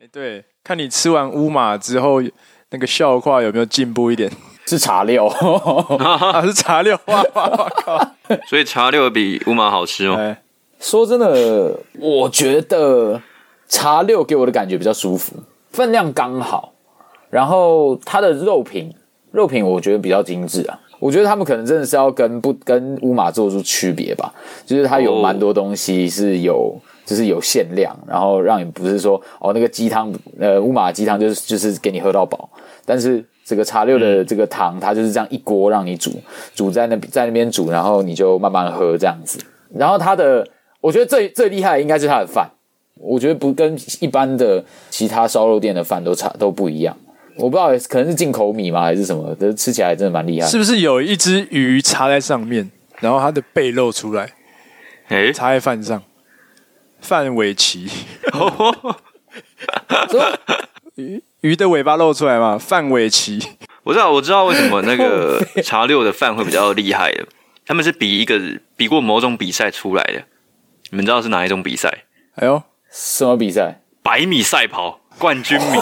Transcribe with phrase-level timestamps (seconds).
[0.00, 2.22] 哎，对，看你吃完乌马之后，
[2.70, 4.30] 那个笑话有没有进步一点？
[4.64, 7.98] 是茶六，啊， 是茶六，哇， 我靠！
[8.46, 10.14] 所以茶六比乌马好吃哦。
[10.14, 10.40] 哎，
[10.78, 13.20] 说真的，我觉得
[13.66, 15.34] 茶六给我的感觉比较舒服，
[15.72, 16.74] 分量刚好，
[17.30, 18.94] 然后它的肉品，
[19.32, 20.78] 肉品我觉得比较精致啊。
[21.00, 24.32] 我觉得他们可能真的是要跟不跟乌马做出区别吧，
[24.64, 32.50] 就是它有蛮多东西是有，就是有限量，然后让你不是说哦那个鸡汤，呃乌马鸡汤就是就是给你喝到饱，
[32.84, 36.12] 但是这个茶六的这个汤，它就是这样一锅让你煮，
[36.54, 39.38] 煮在那在那边煮，然后你就慢慢喝这样子。
[39.74, 40.46] 然后它的，
[40.82, 42.46] 我觉得最最厉害的应该是它的饭，
[42.96, 46.94] 我觉得不跟一般的其他烧肉店的饭都差都不一样。
[47.36, 49.34] 我不知道，可能是进口米吗，还是什么？
[49.40, 50.46] 这吃起来真的蛮厉害。
[50.46, 54.28] 是不是有一只鱼插在上面，然后它的背露出来？
[55.06, 56.02] 哎，插在饭上，
[57.00, 57.88] 范玮琪。
[60.96, 62.58] 鱼鱼的尾巴露出来嘛？
[62.58, 63.38] 范玮琪。
[63.84, 67.26] 我知道，我知道为什么那个 茶六的饭会比较厉害的。
[67.66, 68.40] 他们是比一个
[68.76, 70.24] 比过某种比赛出来的。
[70.90, 72.04] 你们知道是哪一种比赛？
[72.36, 73.82] 哎呦，什么比赛？
[74.02, 75.00] 百米赛跑。
[75.18, 75.78] 冠军米，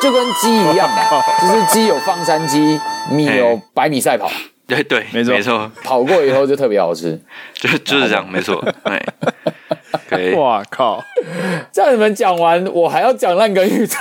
[0.00, 1.02] 就跟鸡一样嘛，
[1.40, 2.78] 就是鸡有放山鸡，
[3.10, 4.30] 米有百米赛跑。
[4.66, 7.20] 对对，没错没错，跑过以后就特别好吃，
[7.54, 8.62] 就就是这样，没错。
[8.84, 9.00] 哎。
[10.36, 11.02] 哇靠！
[11.72, 13.96] 这样你们讲完，我还要讲那个宇宙，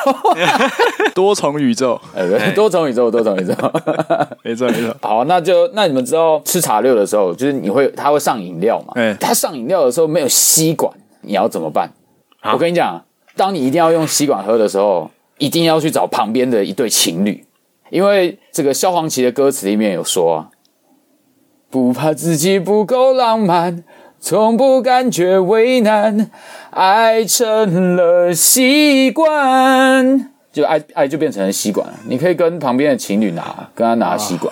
[1.14, 3.54] 多重宇宙，哎，多重宇宙，多重宇宙，
[4.44, 4.96] 没错没错。
[5.02, 8.94] 好，那就那你们知道吃茶六的时候，就是你会它会上饮料嘛？
[8.96, 11.90] 哎，他上饮料的时候没有吸管，你要怎么办？
[12.42, 13.04] 啊、我跟你讲，
[13.36, 17.46] 当你一定要用吸管喝的时候，一定要去找旁边的一对情侣，
[17.90, 20.50] 因为这个萧煌奇的歌词里面有说，
[21.70, 23.84] 不怕自己不够浪漫。
[24.18, 26.32] 从不感觉为难，
[26.72, 31.94] 爱成了习惯，就爱爱就变成了吸管了。
[32.08, 34.52] 你可以跟旁边的情侣拿，跟他拿吸管，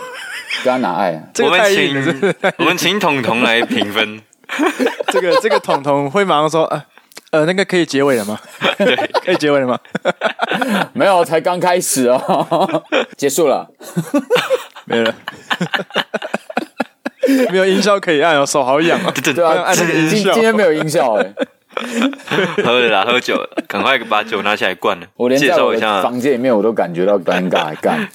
[0.63, 1.13] 跟他拿爱。
[1.44, 4.22] 我们请我们请彤彤来评分。
[5.12, 6.84] 这个这个彤彤会马上说，呃
[7.34, 8.40] 呃，那个可以结尾了吗？
[8.78, 8.96] 对，
[9.26, 9.80] 可以结尾了吗？
[10.94, 12.84] 没有，才刚开始哦，
[13.18, 13.68] 结束了，
[14.86, 15.14] 没了。
[17.50, 19.12] 没有音效可以按哦，手好痒啊！
[19.24, 20.34] 对对啊，按那个音效。
[20.34, 21.34] 今天没有音效哎。
[22.64, 25.08] 喝了啦，喝酒了，赶快把酒拿起来灌了。
[25.16, 28.08] 我连在我的房间里面我都感觉到尴尬，干。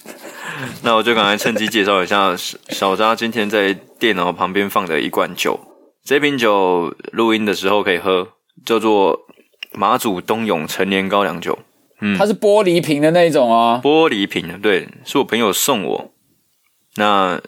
[0.83, 2.33] 那我就赶快趁机介绍一下
[2.69, 5.59] 小扎今天在电脑旁边放的一罐酒。
[6.05, 8.29] 这瓶酒录音的时候可以喝，
[8.65, 9.19] 叫做
[9.73, 11.59] 马祖东涌陈年高粱酒。
[12.01, 16.13] 嗯，它是玻璃瓶的那种啊，玻璃瓶的，对，是我朋友送我。
[16.95, 17.41] 那。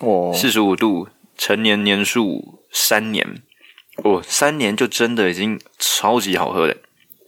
[0.00, 1.08] 哦，四十五度，
[1.38, 3.42] 陈年年数三年，
[4.04, 6.76] 哦，三年就真的已经超级好喝了。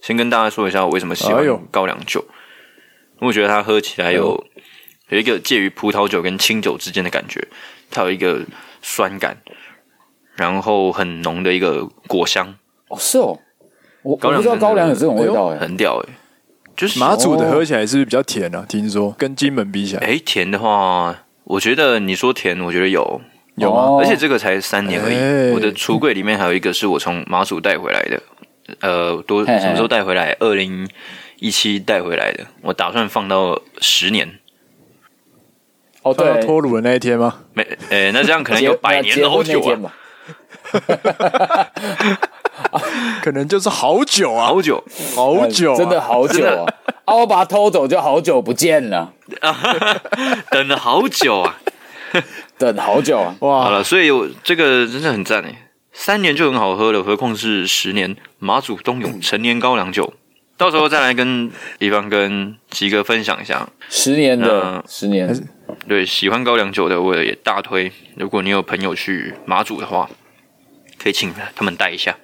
[0.03, 4.45] 先跟大家说一下我为什么喜欢高粱酒，哎、我觉得它喝起来有
[5.07, 7.47] 有一个介于葡萄酒跟清酒之间的感觉，
[7.89, 8.45] 它有一个
[8.83, 9.41] 酸感，
[10.35, 12.53] 然后很浓的一个果香。
[12.89, 13.39] 哦，是哦，
[14.03, 16.13] 我不知道高粱有这种味道哎，很屌哎。
[16.75, 18.65] 就是马祖的喝起来是不是比较甜啊？
[18.69, 21.25] 听说跟金门比起来，哎，甜的话。
[21.43, 23.21] 我觉得你说甜，我觉得有
[23.55, 23.97] 有吗？
[23.99, 25.15] 而且这个才三年而已。
[25.15, 28.21] 欸、我的橱柜里面还有一个是我从马祖带回来的，
[28.81, 30.35] 呃，多什么时候带回来？
[30.39, 30.87] 二零
[31.39, 34.39] 一七带回来的，我打算放到十年。
[36.03, 37.39] 哦，对，脱乳的那一天吗？
[37.53, 39.93] 没，哎、欸，那这样可能有百年老酒啊。
[43.21, 44.83] 可能就是好久啊，好久，
[45.15, 46.65] 好久，真的好久啊！
[47.05, 49.11] 啊，我把它偷走，就好久不见了。
[50.51, 51.57] 等了好久啊，
[52.57, 53.35] 等好久啊！
[53.39, 58.15] 哇，好了，所以我这个真的很赞哎，三年就很好喝了，何况是十年？
[58.39, 60.13] 马祖冬泳陈年高粱酒，
[60.57, 65.47] 到时候再来跟一方跟吉哥分享一下十年的十年。
[65.87, 67.91] 对，喜欢高粱酒的我也大推。
[68.15, 70.09] 如果你有朋友去马祖的话，
[71.01, 72.15] 可以请他们带一下。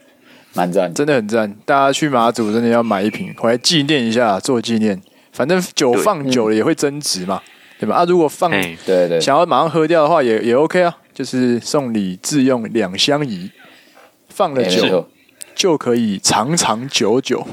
[0.54, 1.54] 蛮赞，真的很赞。
[1.66, 5.02] 大家去马祖真的要买一瓶回来纪念一下，做纪念。
[5.34, 7.42] 反正酒放久了也会增值嘛，
[7.78, 7.98] 对，对吧？
[7.98, 8.78] 啊，如果放对
[9.10, 10.96] 对，想要马上喝掉的话也，也也 OK 啊。
[11.14, 13.50] 就是送礼自用两相宜，
[14.28, 15.10] 放了酒
[15.56, 17.48] 就可以长长久久。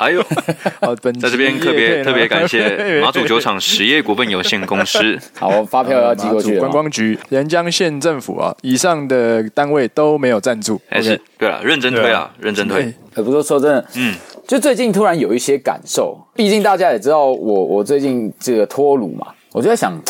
[0.00, 0.22] 哎呦，
[1.20, 5.18] 在这边特别特别感谢 马祖酒厂实业股份有限公司。
[5.38, 6.58] 好，发票要寄过去。
[6.58, 10.80] 观光局、连江县政府啊，以上的单位都没有赞助。
[10.88, 12.92] 还是对了，认真推啊，认真推。
[13.14, 14.14] 可不是说真的，嗯，
[14.46, 16.18] 就最近突然有一些感受。
[16.34, 20.00] 毕竟大家也知道我，我最近这个脱鲁嘛，我就在想，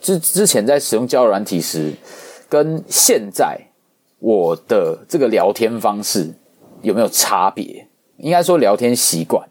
[0.00, 1.92] 之之前在使用交友软体时，
[2.48, 3.56] 跟现在
[4.18, 6.34] 我的这个聊天方式
[6.82, 7.86] 有没有差别？
[8.18, 9.48] 应该说聊天习惯。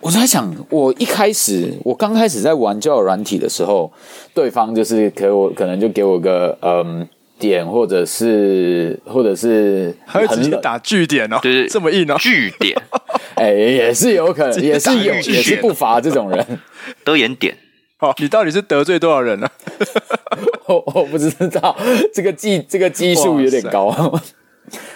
[0.00, 3.92] 我在想，我一开始我刚开始在玩交友软体的时候，
[4.34, 7.08] 对方就是给我可能就给我个嗯
[7.38, 12.76] 点，或者是或者是 还会直接打句点哦，对，这么硬哦，句点，
[13.36, 16.60] 哎，也是有可能，也是有，也是不乏这种人，
[17.04, 17.56] 得言点。
[18.00, 19.48] 哦，你到底是得罪多少人呢？
[20.66, 21.30] 我我不知
[21.60, 21.76] 道，
[22.12, 24.20] 这个技这个基数有点高。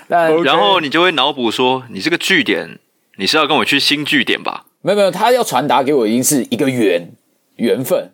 [0.08, 2.80] 但然后你就会脑补说，你这个据点，
[3.18, 4.66] 你是要跟我去新据点吧？
[4.82, 7.10] 没有没有，他要传达给我已经是一个缘
[7.56, 8.12] 缘分，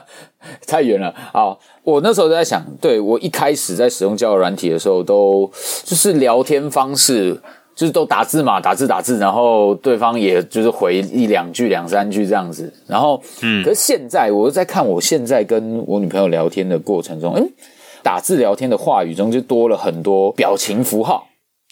[0.66, 1.14] 太远了。
[1.32, 5.50] 好，我那时候在想，对，我一开始在使用交友软体的时候，都
[5.84, 7.40] 就是聊天方式，
[7.74, 12.72] 就是都打字嘛，打字打字，然后对方也就是回一两句、两三句这样子。
[12.86, 17.50] 然后，嗯，可是现在我在看，我现在跟我女朋友聊天的过程中，嗯，
[18.02, 21.26] 打字聊天的话语中就多了很多表情符号。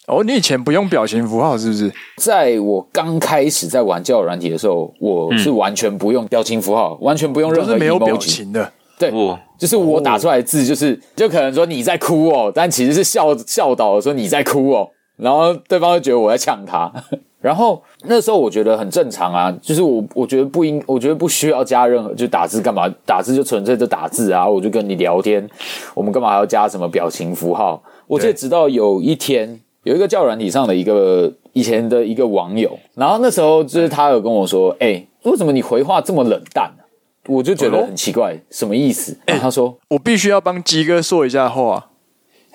[0.07, 1.91] 哦，你以前不用表情符号是不是？
[2.17, 8.69] 在我刚开始在玩交友软体的时候，我是完全不用表情符号，完全不用任何没有表情的。
[8.99, 9.11] 对，
[9.57, 16.91] 就是我打出来的字，就是就可能说你在哭哦，但其实是笑笑导说你在哭哦，然后对方就觉得我在呛他。
[17.39, 22.87] 然后那时候我觉得很正常啊，就是我我觉得不应，我觉得不需要加任何就打字干嘛？
[23.05, 25.49] 打字就纯粹就打字啊，我就跟你聊天，
[25.93, 27.81] 我们干嘛还要加什么表情符号？
[28.07, 29.61] 我记得直到有一天。
[29.83, 36.83] 有一个交友软体上的一个以前的一个网友，然后那时候就是他有跟我说：“哎、欸，为什么你回话这么冷淡呢？”
[37.27, 39.17] 我就觉得很奇怪，什么意思？
[39.25, 41.89] 哎，他说：“我必须要帮鸡哥说一下话。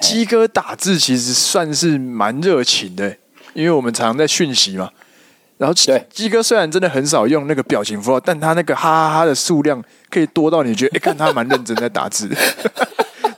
[0.00, 3.16] 鸡哥打字其实算是蛮热情的，
[3.54, 4.90] 因为我们常常在讯息嘛。
[5.56, 12.28] 然后对鸡哥虽然真的很少用那个表情符号，但他那个哈哈哈的数量可以多到你觉得，哎，看他蛮认真在打字。”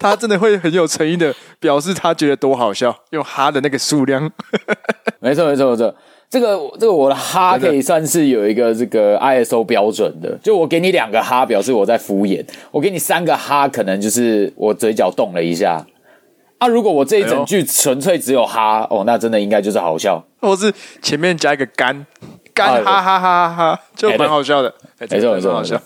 [0.01, 4.29] 他真的会很有诚意的表示他觉得多好笑，用哈的那个数量，
[5.21, 5.95] 没错没错没错，
[6.31, 15.85] 这个这个我的哈可以算是有一个这个 ISO 标准的，就我给你两个哈表示我在敷衍，我给你三个哈可能就是我嘴角动了一下，
[16.59, 20.73] 啊，如果我这一整句纯粹只有哈哦，那真的应该就是好笑，或是
[21.03, 22.07] 前面加一个干
[22.55, 24.73] 干哈哈哈哈哈，就蛮好笑的，
[25.11, 25.79] 没错没错，好笑。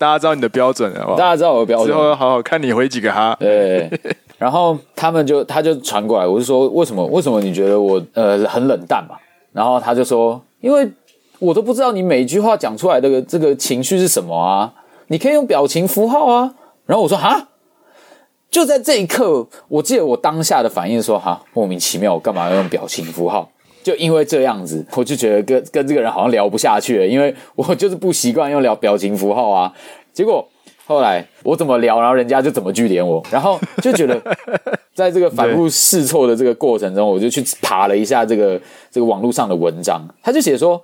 [0.00, 1.18] 大家知道你的标准了，好不好？
[1.18, 3.36] 大家知道我的标准，之后要好好看你回几个哈。
[3.38, 3.86] 对，
[4.38, 9.16] 然后他们就他就传过来，我就说为什么为什么你觉得我呃很冷淡嘛？
[9.52, 10.90] 然后他就说，因为
[11.38, 14.72] 我都不知道你每一句话讲出来的这个情绪是什么啊，
[15.08, 16.54] 你可以用表情符号啊。
[16.86, 17.48] 然后我说哈，
[18.50, 23.46] 就在这一刻，我记得我当下的反应说哈，莫名其妙，我干嘛要用表情符号？
[23.82, 29.72] 就因为这样子，我就觉得跟跟这个人好像聊不下去了，因为我就是不习惯用聊表情符号啊。
[30.12, 30.46] 结果
[30.86, 34.20] 后来我怎么聊，然后人家就怎么拒点我，然后就觉得
[34.92, 38.60] 在这个反复试错的这个过程中，我就去爬了一下这个
[38.90, 40.82] 这个网络上的文章，他就写说：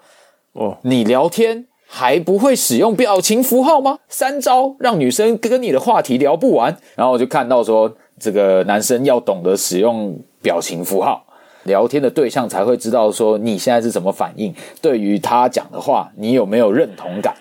[0.52, 3.98] 哦，你聊天还不会使用表情符号吗？
[4.08, 6.76] 三招让女生跟你的话题聊不完。
[6.94, 11.24] 然后我就看到说，这个男生要懂得使用表情符号。
[11.66, 17.34] 聊天的对象才会知道说你现在是什么反应，对于他讲的话，你有没有认同感？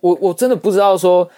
[0.00, 1.28] 我我真的不知道说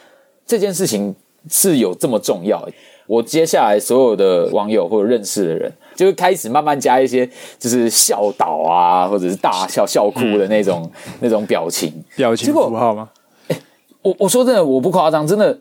[0.47, 1.15] 这件事情
[1.49, 2.69] 是有这么重要。
[3.07, 7.29] 我接下来所有的网友或者认识的人，就会开始慢慢加一些
[7.59, 13.11] 就是笑倒啊，或者是大笑笑哭的那种、嗯、 那种表情，表情符号吗？
[13.49, 13.61] 欸、
[14.03, 15.59] 我我说真的，我不夸张，真的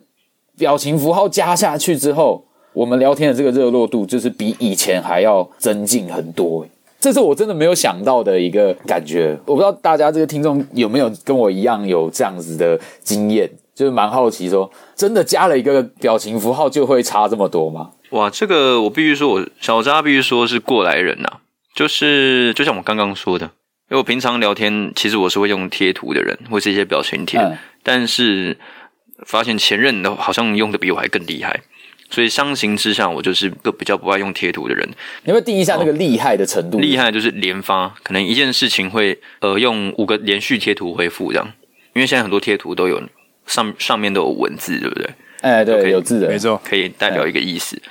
[0.57, 2.45] 表情符号加下去之后。
[2.79, 6.65] 我们聊天的这个热络度，就是比以前还要增进很多，
[6.97, 9.37] 这是我真的没有想到的一个感觉。
[9.45, 17.91] 我不知道大家这个听众有没有跟我一样有这样子的经验，就是蛮好奇说，真的加了一个表情符号就会差这么多吗？
[18.11, 21.41] 哇，这个我必须说，我小扎必须说是过来人呐、啊，
[21.75, 23.45] 就是就像我刚刚说的，
[23.89, 28.57] 因为我平常聊天其实我是会用贴图的人，或是一些表情贴，嗯、但是
[29.25, 31.59] 发现前任的好像用的比我还更厉害。
[32.09, 34.89] 所以相形之下，我就是个比较不爱用贴图的人。
[35.23, 36.79] 你会定义一下那个厉害的程度？
[36.79, 41.53] 厉害就是连发，可能一件事情会呃用五个连续贴图回复这样。
[41.93, 43.01] 因为现在很多贴图都有
[43.45, 45.09] 上上面都有文字，对不对？
[45.41, 47.81] 哎，对有字的，没错，可以代表一个意思。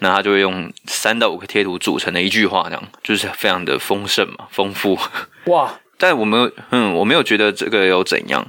[0.00, 4.98] 那他就会用三到五个贴图组成的一句话，这样就是非常的丰盛嘛，丰富。
[5.46, 5.80] 哇！
[5.96, 8.46] 但我没有，嗯，我没有觉得这个有怎样。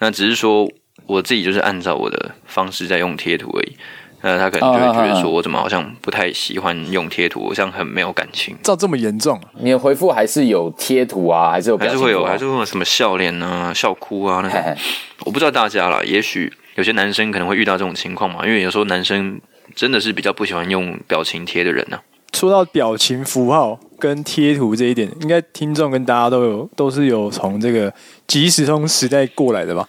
[0.00, 0.68] 那只是说
[1.06, 3.76] 我自己就是按照我的方式在用贴图而已。
[4.22, 8.56] 呃，他可能就会觉得说，我怎么好像不太喜欢用贴图，好像很没有感情。
[8.62, 14.52] 照这么严重，你的回复还是有贴图啊，还是有，还是会有，还是会有什么笑脸啊、笑哭啊那种。
[14.52, 14.80] 嘿嘿
[15.24, 19.40] 我不知道大家啦，也许有些男生可能会遇到这种情况嘛，因为有时候男生
[19.74, 22.02] 真的是比较不喜欢用表情贴的人呢、啊。
[22.32, 27.92] 说到表情符号跟贴图这一点，应该听众跟大家都有都是有从这个
[28.28, 29.88] 即时通时代过来的吧？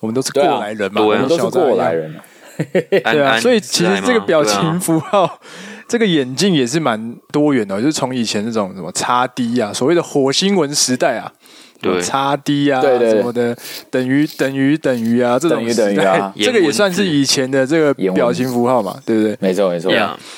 [0.00, 2.14] 我们都是过来人嘛，啊、我们都是过来人。
[3.12, 5.38] 对啊，所以其实这个表情符号。
[5.88, 11.32] 这个眼镜也是蛮多元的，就是从以前那种什么叉 D 啊，所谓的火星文时代啊，
[11.80, 13.56] 对，叉 D 啊，对对什么的，
[13.90, 19.38] 等于等于等于啊，这种时代， 啊、这个也算是以前的这个表情符号嘛，对不对？
[19.40, 19.90] 没错没错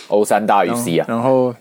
[0.07, 1.53] ，O 三大于 C 啊，然后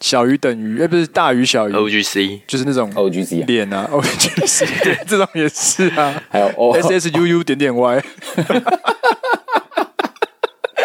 [0.00, 7.44] 小于等于，哎，不是大于小于 O G C，就是那种 O G C 脸啊，O G C，对，这种也是啊，还有 O S S U U
[7.44, 8.02] 点点 Y。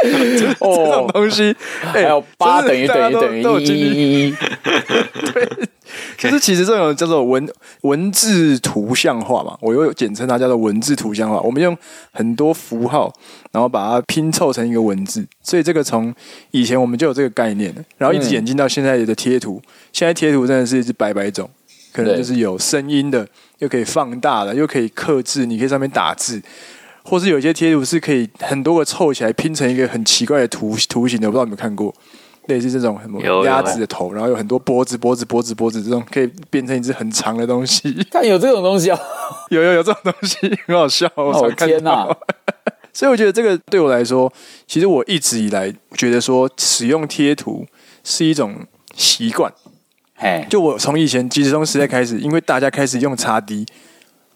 [0.38, 4.36] 这种东西， 还有八等于等于等于一。
[5.34, 5.50] 对，
[6.18, 7.48] 就是其实这种叫做文
[7.82, 11.40] 文字图像化嘛，我又简称它叫做文字图像化。
[11.42, 11.78] 我们用
[12.12, 13.12] 很多符号，
[13.52, 15.26] 然后把它拼凑成一个文字。
[15.42, 16.14] 所以这个从
[16.52, 19.62] 以前我们就有这个概念了，然后一直演进到现在的贴图。
[19.94, 21.50] 现在贴图真的是一百百种，
[21.94, 23.28] 可能就是有声音的，
[23.60, 26.42] 又可以放大的，又可以刻字，你可以上面打字。
[27.10, 31.94] 或是有一些贴图是可以很多个凑起来拼成一个很奇怪的图图形的，我不知道你们看过，
[32.48, 37.96] 类似这种什么鸭子的头，然后有很多脖子、脖子、脖子、脖子这种可以变成一只很长的东西。
[38.12, 39.00] 但有这种东西啊？
[39.50, 40.38] 有有有这种东西，
[40.68, 41.10] 很好笑。
[41.16, 42.06] 我哦天哪！
[42.92, 44.30] 所以我觉得这个对我来说，
[44.68, 47.66] 其实我一直以来觉得说使用贴图
[48.04, 48.54] 是一种
[48.98, 49.50] 习惯。
[50.16, 53.66] 嘿，就我从以前即时通时代开始，因为大家开始用 XD。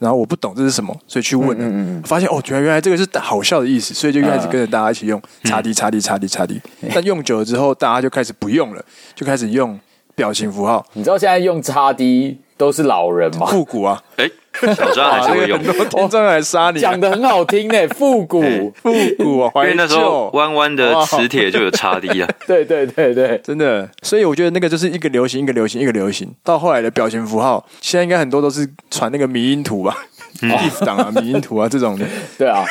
[0.01, 6.60] 然后我不懂这是什么，所以去问了，嗯嗯嗯发现哦，原来原来这个是好笑的意思，所以就开始跟着大家一起用叉 D 叉 D 叉 D 叉 D。
[6.91, 9.79] 但用久了之后，大家就开始不用了，就开始用
[10.15, 10.84] 表情符号。
[10.93, 13.48] 你知道现在用叉 D 都是老人嘛？
[13.48, 14.03] 复古啊！
[14.18, 14.30] 哎。
[14.53, 18.41] 小张还是会用，很多听众来杀你，讲的很好听呢，复古。
[18.75, 29.96] 复古啊，因为那时候弯弯的磁铁就有差 D 啊， 对对对对，真的，所以我觉得那个就是一个流行，一个流行，一个流行，到后来的表情符号，现在应该很多都是传那个迷因图吧
[30.41, 32.06] ，GIF 档啊， 迷因图啊这种的，
[32.38, 32.63] 对啊，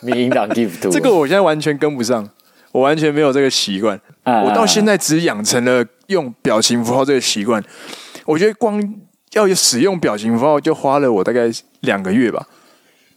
[0.00, 2.28] 迷因档 GIF 图，这个我现在完全跟不上，
[2.72, 7.62] 我完全没有这个习惯，我到现在只养成了用表情符号这个习惯，
[8.24, 8.82] 我觉得光。
[9.32, 12.46] 要使用表情符号，就花了我大概两个月吧，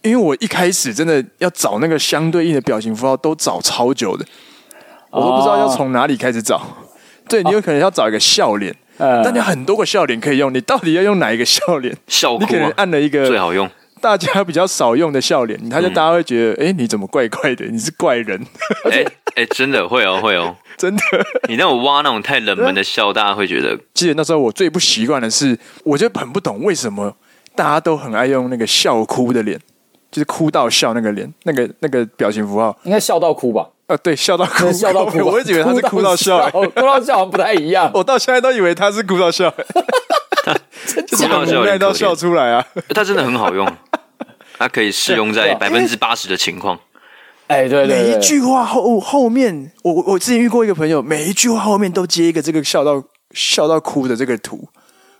[0.01, 4.25] 因为我一开始真的要找那个相对应的表情符号，都找超久的，
[5.11, 6.57] 我都不知道要从哪里开始找。
[6.57, 6.65] Oh.
[7.29, 9.21] 对，你有可能要找一个笑脸，uh.
[9.23, 11.95] 但你很多个笑脸可以用，你到底要用哪一个笑脸？
[12.07, 13.69] 笑你可能按了一个最好用。
[14.01, 17.65] 大家比较少用的笑脸，他就大家会觉得，哎、嗯欸，你怎么怪怪的？
[17.65, 18.41] 你是怪人？
[18.85, 21.01] 哎哎、欸欸，真的会哦，会哦， 真的。
[21.47, 23.77] 你那种挖那种太冷门的笑，大家会觉得。
[23.93, 27.15] 记得那时候我最不习惯的是，我就很不懂为什么
[27.55, 29.59] 大家都很爱用那个笑哭的脸，
[30.11, 33.67] 就是哭到笑那个脸，那个那个表情符号，应该笑到哭吧？
[33.87, 37.89] 呃，对，笑到哭，笑到哭， 我会以为他是哭到笑， 哭到笑好像不太一样。
[37.93, 42.63] 我到现在都以为他是哭到笑，哭到笑，到笑出来啊！
[42.93, 43.67] 他真的很好用。
[44.59, 46.77] 它可以适用在百分之八十的情况。
[47.47, 53.01] 哎，对对，每一句话后后面，我我之前遇过一个朋友，每一句话后面都接一个这个笑到
[53.33, 54.67] 笑到哭的这个图，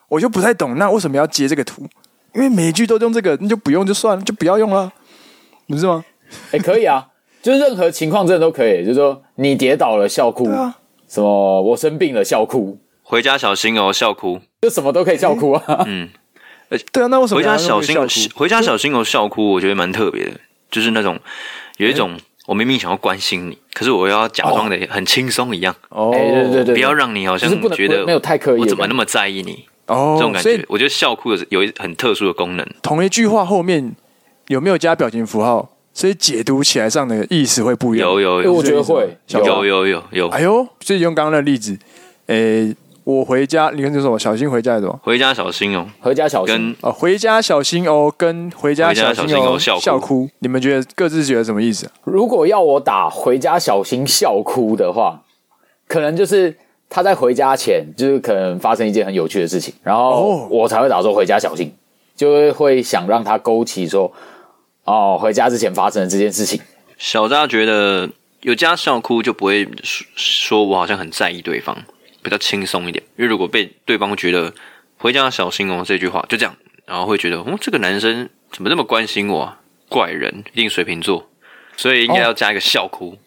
[0.10, 1.88] 我就不太懂，那为什么要接这个图？
[2.36, 4.92] 因为每一句都用这个，那就不用就算了，就不要用了，
[5.68, 6.04] 不是吗？
[6.52, 7.08] 哎，可以啊，
[7.42, 10.76] 就是任何情况真的都可以，就是说你跌倒了笑哭，啊、
[11.08, 16.10] 什么我生病了笑哭，回家小心哦笑哭，就什么都可以笑哭啊，嗯。
[16.92, 18.30] 对啊，那为什么回家小心？
[18.36, 20.32] 回家小心哦，笑哭，我觉得蛮特别的，
[20.70, 21.20] 就是那种
[21.78, 25.76] 有一种我明明想要关心你，可是我要假装的很轻松一样。
[25.90, 29.66] 哦，对对对，不要让你好像觉得没有太刻意，我怎么那么在意你？
[29.88, 32.68] 哦，这种感觉，我觉得笑哭有有一很特殊的功能。
[32.84, 33.96] 同一句话后面
[34.48, 35.76] 有没有加表情符号？
[35.92, 38.08] 所以解读起来上的意思会不一样。
[38.08, 40.28] 有有有，我觉得会有有有有。
[40.30, 41.78] 哎呦，所以用刚刚的例子，
[42.28, 42.76] 诶。
[43.10, 44.20] 我回家，你看这什么？
[44.20, 45.00] 小心回家是什么？
[45.02, 51.90] 回家小心哦，回家小心跟哦，回家小心哦，跟回家小心哦，笑哭，笑哭，你们觉得各自觉得什么意思？
[52.04, 55.24] 如果要我打回家小心笑哭的话，
[55.88, 56.56] 可能就是
[56.88, 61.74] 他在回家前，就是可能发生一件很有趣的事情，然后我才会打说回家小心，
[62.16, 64.12] 就会会想让他勾起说
[64.84, 66.62] 哦，回家之前发生的这件事情。
[67.00, 68.08] 小扎觉得
[68.42, 69.68] 有加笑哭就不会
[70.16, 71.76] 说我好像很在意对方。
[72.22, 74.54] 比较轻松一点，因为如果被对方觉得
[74.98, 79.60] “回家要小心哦”这句话就这样，然后会觉得“哦，这个男生怎么那么关心我啊？
[79.88, 81.30] 怪人，一定水瓶座”，
[81.78, 83.18] 所以应该要加一个笑哭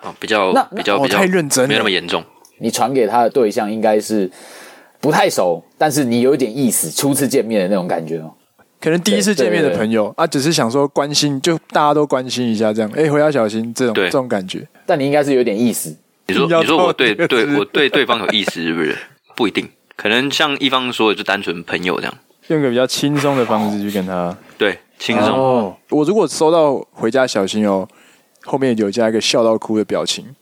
[0.00, 2.24] 啊、哦，比较比较比较太认真，没有那么严重。
[2.58, 4.30] 你传给他的对象应该是
[5.00, 8.34] 不太熟，但是你有一点意思，初次见面的那种感觉哦。
[8.80, 12.90] 可能第一次见面的朋友啊，只是想说关心，就大家都关心一下这样。
[12.92, 14.66] 哎、欸，回家小心这种这种感觉。
[14.86, 15.96] 但你应该是有点意思。
[16.28, 18.96] 你说你说我对对我对对方有意思是不是？
[19.34, 22.14] 不一定，可能像一方说的，就单纯朋友这样，
[22.48, 25.28] 用个比较轻松的方式去跟他对轻松。
[25.30, 27.88] 哦，我如果收到回家小心哦，
[28.44, 30.34] 后面有加一个笑到哭的表情，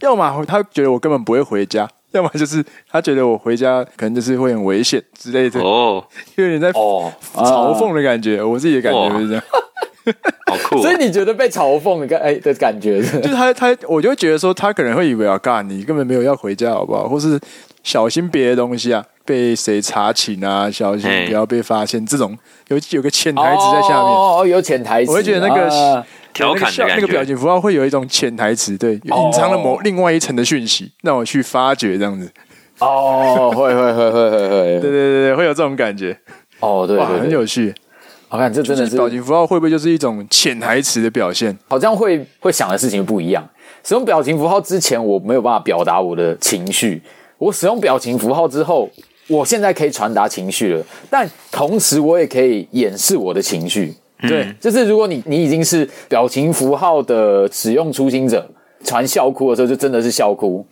[0.00, 1.88] 要么他觉得我根本不会回家。
[2.12, 6.06] 要么就是他觉得我回家可能就是会很危险之类的哦，
[6.36, 7.10] 有点在哦。
[7.34, 9.42] 嘲讽的感觉，哦、我自己的感觉是这样，
[10.46, 10.82] 好酷、哦。
[10.82, 17.08] 所以你觉得被嘲讽的感哎的感觉是，就是他他，我就会觉得说他可能会以为啊，干你根本没有要回家，好不好？
[17.08, 17.38] 或是
[17.82, 22.04] 小心别的东西啊，被谁查寝啊，小心不要被发现。
[22.06, 22.36] 这种
[22.68, 25.68] 有有个潜台词在下面哦，哦，有潜台词，我会觉得那个。
[25.68, 32.26] 啊调侃的那个表情符号会有一种潜台词，对，隐藏了某另外一层的讯息，让我去发掘这样子。
[32.78, 34.48] 哦，会会会会会会，
[34.80, 36.16] 对对对对，会有这种感觉。
[36.60, 37.74] 哦，对，很有趣。
[38.32, 41.54] 我看这真的是表情符号会不会就是一种潜台词的表现？
[41.68, 43.46] 好像会会想的事情不一样。
[43.84, 46.98] 使用表情符号之前，我没有办法表达我的情绪；
[47.36, 48.88] 我使用表情符号之后，
[49.28, 53.94] 我现在可以传达情绪了，但同时我也可以掩饰我的情绪。
[54.22, 58.48] 对，就是如果你你已经是表情符号的使用初心者，
[58.82, 60.64] 传笑哭的时候就真的是笑哭。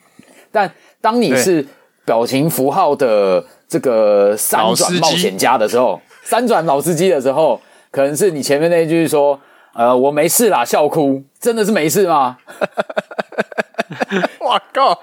[0.51, 1.67] 但当你是
[2.07, 6.01] 表情符号的这个三转冒险家的时候，
[6.31, 7.61] 三转老司机的时候，
[7.91, 9.41] 可能是你前面那一句说
[9.75, 12.37] ：“呃，我没事啦，笑哭，真的是没事吗？”
[14.39, 14.97] 我靠，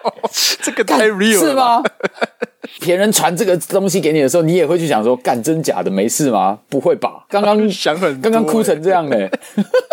[0.61, 1.83] 这个太 real 了，是吗？
[2.79, 6.59] 别人传这个东西给你的时候，你也会去想说：干真假的，没事吗？
[6.69, 7.25] 不会吧？
[7.27, 9.29] 刚刚 想很，刚刚哭成这样嘞，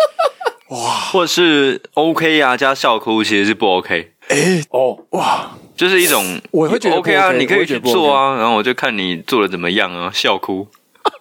[0.71, 0.79] 哇！
[1.11, 4.13] 或者是 OK 啊，加笑哭其实是不 OK。
[4.29, 10.65] 哎、欸，哦，哇，就是一种我会觉得 OK 啊，你可以去做啊，然后我就看你做的怎么样啊，笑哭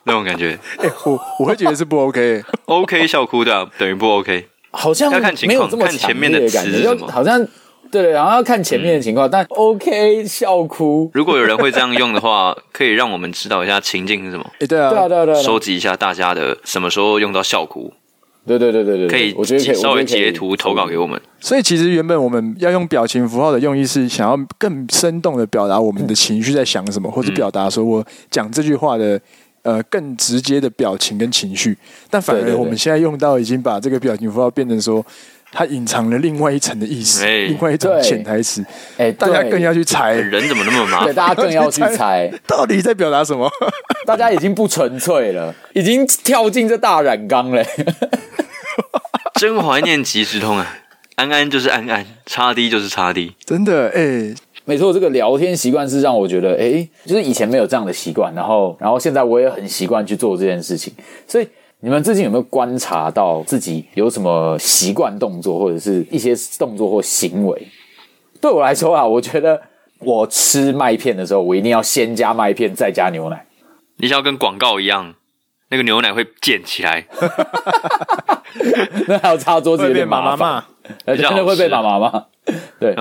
[0.04, 0.58] 那种感觉。
[0.78, 2.42] 哎、欸，我我会觉得是不 OK。
[2.66, 7.46] OK 笑哭的等于不 OK，好像要看情况，看前面的词是什么，好像。
[7.92, 11.08] 对，然后要看前面的情况，嗯、但 OK 笑哭。
[11.14, 14.44] 如果有人会这样用的话，可以让我们知道一下情境是什么。
[14.58, 17.92] 哎，对啊，对啊，对啊，对啊，收集一下大家的什么时候用到笑哭。
[18.44, 21.20] 对对对对对，可以，我觉得可以稍微截图投稿给我们。
[21.38, 29.20] 所以其实原本我们要用表情符号的用意是想要更生动的表达我们的情绪在想什么，嗯、或者表达说我讲这句话的
[29.64, 31.76] 呃更直接的表情跟情绪。
[32.08, 35.04] 但反而我们现在用到已经把这个表情符号变成说。
[35.56, 38.60] 它隐藏了另外一层的意思，欸、另外一种潜台词。
[38.96, 41.04] 哎，大家更要去猜，人怎么那么麻烦？
[41.06, 43.48] 对，大家更要去猜， 到底在表达什么？
[44.04, 47.64] 大家已经不纯粹了，已经跳进这大染缸了。
[49.38, 50.76] 真怀念即时通啊！
[51.14, 60.92] 安安就是安安，叉 D 就是叉 D，真的哎，欸、没错，这个聊天习惯是让我觉得，哎、欸，就是以前没有这样的习惯，然后，然后现在我也很习惯去做这件事情，
[61.26, 61.48] 所以。
[61.80, 67.68] 你们最近有没有观察到自己有什么习惯动作，或者是一些动作或行为？
[68.40, 69.60] 对我来说啊，我觉得
[69.98, 73.44] 我吃麦片的时候，我一定要先加麦片，再加牛奶。
[73.98, 75.14] 你想要跟广告一样，
[75.68, 77.06] 那个牛奶会溅起来，
[79.06, 80.64] 那还要擦桌子有点麻烦，
[81.06, 82.24] 真的会被妈妈骂。
[82.78, 82.94] 对，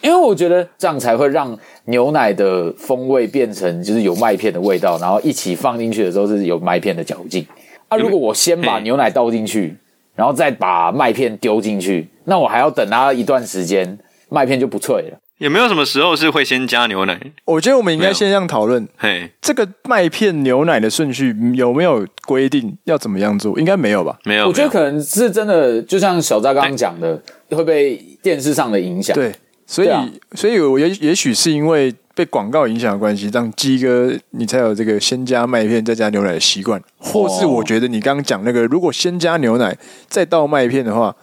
[0.00, 7.46] 因为我觉得这样才会让牛奶的风味变成就是有麦片的味道，然后一起放进去的时候是有麦片的嚼劲。
[7.90, 9.76] 那、啊、如果我先把牛奶倒进去，
[10.14, 13.98] 然后再把麦片丢进去，那我还要等它一段时间，
[14.30, 15.18] 麦片就不脆了。
[15.40, 17.18] 有没有什么时候是会先加牛奶？
[17.46, 18.86] 我觉得我们应该先这样讨论。
[18.98, 23.58] 嘿，这个麦片牛奶的顺序有没有规定要怎么样做？
[23.58, 24.18] 应该没有吧？
[24.24, 24.48] 没有。
[24.48, 27.18] 我觉得可能是真的，就像小扎刚刚讲的，
[27.52, 29.14] 会被电视上的影响。
[29.14, 29.34] 对，
[29.66, 31.94] 所以，啊、所以我也也许是因为。
[32.12, 39.74] 被广告影响的关系，让鸡哥你才有这个先加麦片再加牛奶的习惯，或是我觉得你刚刚讲那个，如果先加牛奶
[40.06, 41.16] 再倒麦片的话，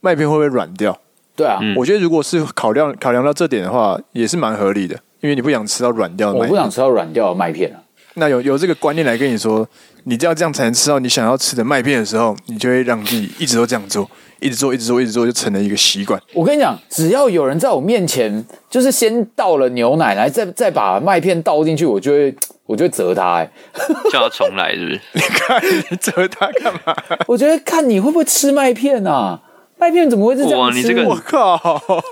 [0.00, 1.00] 麦片会不会软掉？
[1.36, 7.78] 对啊，我觉得如果是考量考量到这点的话，也是蛮合理的，因为你不想吃到软掉的麦片，我不想吃到软掉的麦片啊。
[8.14, 9.68] 那有有这个观念来跟你说，
[10.04, 14.08] 你只要这样才能吃到你想要吃的麦片的时候，你就会让自己一直都这样做。
[14.38, 16.20] 一直做，一直做，一直做，就成了一个习惯。
[16.34, 22.34] 我跟你讲，只要有人在我面前，就是先倒了牛奶来，再再把麦片倒进去，我就会，
[22.66, 23.50] 我就会责他、欸，哎，
[24.12, 25.00] 叫他重来，是不是？
[25.14, 26.94] 你看，你责他干嘛？
[27.26, 29.40] 我觉得看你会不会吃麦片啊。
[29.78, 30.58] 麦片怎么会是这样吃？
[30.58, 31.58] 哇，你这个我靠！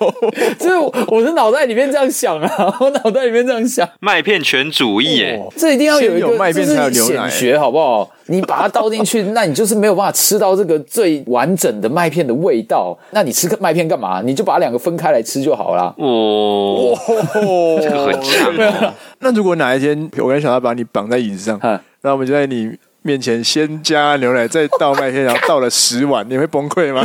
[0.61, 0.77] 就是
[1.09, 2.49] 我的脑袋里面这样想啊，
[2.79, 3.89] 我脑袋里面这样想。
[4.01, 8.11] 麦片全主义耶，这一定要有一个麦片才有牛奶，显学好不好？
[8.27, 12.97] 你把它倒进去， 那你就是没有办法吃到这个最完整的麦片的味道。
[13.13, 14.21] 那你吃个麦片干嘛？
[14.23, 15.95] 你就把两个分开来吃就好了。
[15.97, 16.95] 哦，
[17.83, 18.95] 这个很强。
[19.21, 21.59] 那如果哪一天我跟小大把你绑在椅子上，
[22.03, 27.03] 那我们就在你面前先加牛奶，再倒麦片，然后倒了十碗，你会崩溃吗？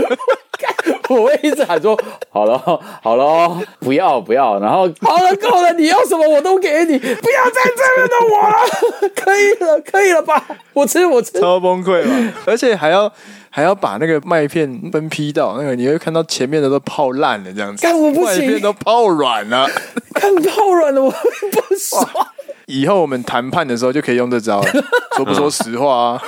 [1.09, 2.57] 我会一直喊说：“好了，
[3.01, 10.45] 好了，不要不要。”然后 好了，够了，你要什么我都给你，不要再这样的我了， 可以了，可以了吧？
[10.73, 12.33] 我吃，我吃，超崩溃了！
[12.45, 13.11] 而且还要
[13.49, 19.67] 还要把那个麦片分批到那个，你会看到前面的都泡烂了，这样子，干我不行，麦片都泡软了，
[20.13, 22.07] 看泡软了，我不爽。
[22.67, 24.61] 以后我们谈判的时候就可以用这招，
[25.15, 26.21] 说不说实话啊？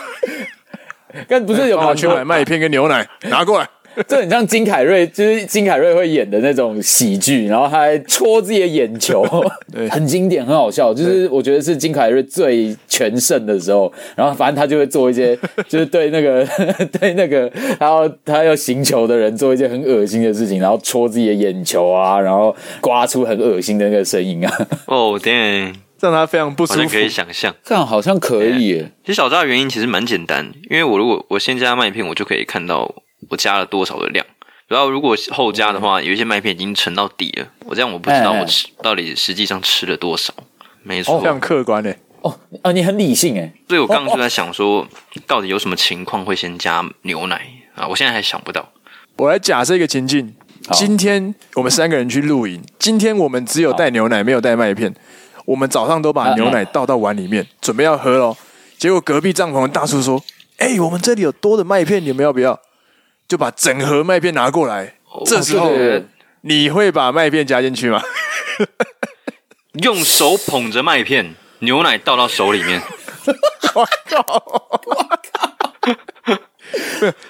[1.27, 3.69] 但不是有去买麦片跟牛奶拿过来。
[4.07, 9.25] 这很像金凯瑞，就是金凯瑞会演的那种喜剧，然后他还戳自己的眼球，
[9.71, 10.93] 对， 很经典，很好笑。
[10.93, 16.45] 就是我觉得是金凯瑞最全盛的时候，然后反正他就会做一些，就是对那个
[16.99, 24.67] 对那个他要他要行球的人做一些很恶心的事情，然后戳自己的眼球啊，然后刮出很恶心的那个声音啊。
[24.85, 26.89] 哦，天，让他非常不舒服。
[26.89, 28.91] 可以想象，这样好像可以耶。
[29.03, 32.95] 其实小扎的原因其实蛮简单，因为我如果我先加麦片，我就可以看到。
[33.29, 34.25] 我加了多少的量？
[34.67, 37.45] 然后如果后加的话，有一些麦片已经沉到底了。
[37.65, 40.33] 我这样我不知道我吃到底实际上吃了多少。
[40.83, 41.99] 没错，非常客观诶。
[42.21, 43.51] 哦啊，你很理性诶。
[43.67, 44.87] 所以我刚刚就在想说，
[45.27, 47.41] 到底有什么情况会先加牛奶
[47.75, 47.87] 啊？
[47.87, 48.71] 我现在还想不到。
[49.17, 50.33] 我来假设一个情境：
[50.71, 54.95] 今天我们三个人去露营，今天我们只有带牛奶，没有带麦片。
[55.45, 58.37] 我们早上都把牛奶倒到碗里面，准备要喝喽。
[58.77, 60.23] 结果隔壁帐篷的大叔说
[60.57, 62.57] ：“哎，我们这里有多的麦片，你们要不要？”
[63.31, 65.71] 就把整盒麦片拿过来，这时候
[66.41, 68.03] 你会把麦片加进去吗？
[69.81, 72.81] 用手捧着麦片，牛奶倒到手里面。
[73.73, 74.43] 我靠！
[74.83, 76.37] 我靠！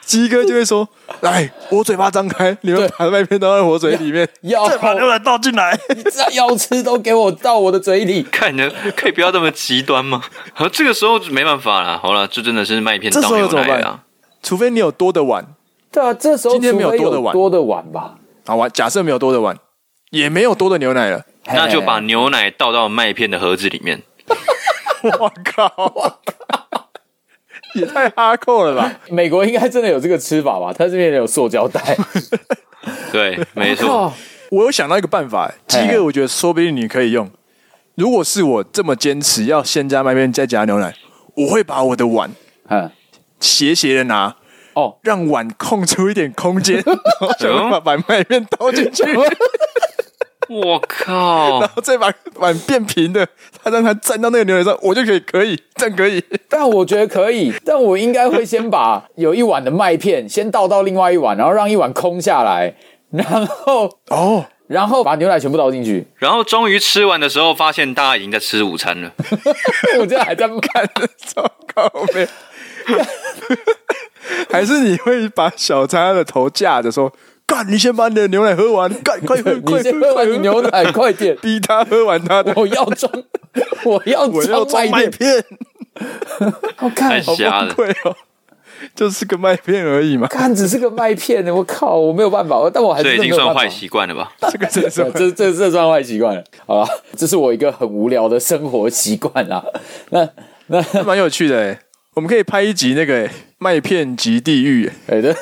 [0.04, 0.90] 鸡哥就会说
[1.22, 5.80] ：“来，我嘴巴张开，你们把麦片倒在我嘴里面，要再把牛奶倒进来。
[5.96, 8.24] 你只要要吃，都给我倒我的嘴里。
[8.24, 10.24] 看你可以不要这么极端吗？
[10.56, 12.00] 好，这个时候没办法了。
[12.00, 14.06] 好了，这真的是麦片倒牛奶啊。
[14.42, 15.46] 除非你有多的碗。”
[15.92, 18.16] 对啊，这时候今天没有多的碗，多的碗吧。
[18.46, 19.58] 好玩，假设没有多的碗，
[20.12, 24.02] 也没有多的牛奶了，那就把牛奶倒到麦片的盒子里面。
[25.20, 25.72] 我靠！
[25.78, 26.90] 我靠！
[27.74, 29.00] 也太哈扣了吧！
[29.10, 30.74] 美国应该真的有这个吃法吧？
[30.74, 31.98] 他这边有塑胶袋。
[33.12, 34.14] 对，没错。
[34.50, 37.30] 我有想到一个办法，鸡哥，我觉得说不定你可以用。
[37.96, 40.94] 如果是我这么坚持要先加麦片再加牛奶，
[41.36, 42.32] 我会把我的碗
[42.70, 42.90] 嗯
[43.40, 44.36] 斜斜的拿。
[44.74, 46.84] 哦，让碗空出一点空间，
[47.40, 49.04] 然后把把麦片倒进去。
[50.50, 51.62] 我靠！
[51.62, 53.26] 然后再把碗变平的，
[53.64, 56.22] 他让它沾到那个牛奶上，我就可以可以这样可以。
[56.50, 62.76] 但我觉得可以，但我应该会先把有一碗的麦片先倒到另外一碗，然后让一碗空下来，
[63.12, 69.10] 然后哦，然后把牛奶全部倒进去，然后终于吃完的时候，发现大家已经在吃午餐了。
[70.00, 70.86] 我现在还在不看，
[71.34, 72.28] 糟糕呗。
[74.50, 77.12] 还是你会把小叉的头架着说
[77.46, 82.54] ：“干，你先把你的牛奶喝完，干，快喝，快 先喝完你牛奶，快点，逼他喝完他的。
[82.56, 83.12] 我要装，
[83.86, 85.44] 我 要我要装麦片。
[86.76, 88.16] 好看，好瞎了，对哦，
[88.96, 90.28] 就是个麦片而已嘛。
[90.28, 94.32] 看，只是个麦片呢，我靠，我没有办法，但我还是已经算坏习惯了吧？
[94.52, 96.44] 这个这这这这算坏习惯了。
[96.66, 99.64] 好吧，这是我一个很无聊的生活习惯啦。
[100.10, 100.28] 那
[100.68, 101.80] 那蛮有趣的哎。
[102.14, 105.34] 我们可以拍一集那个麦片及地狱，哎，对，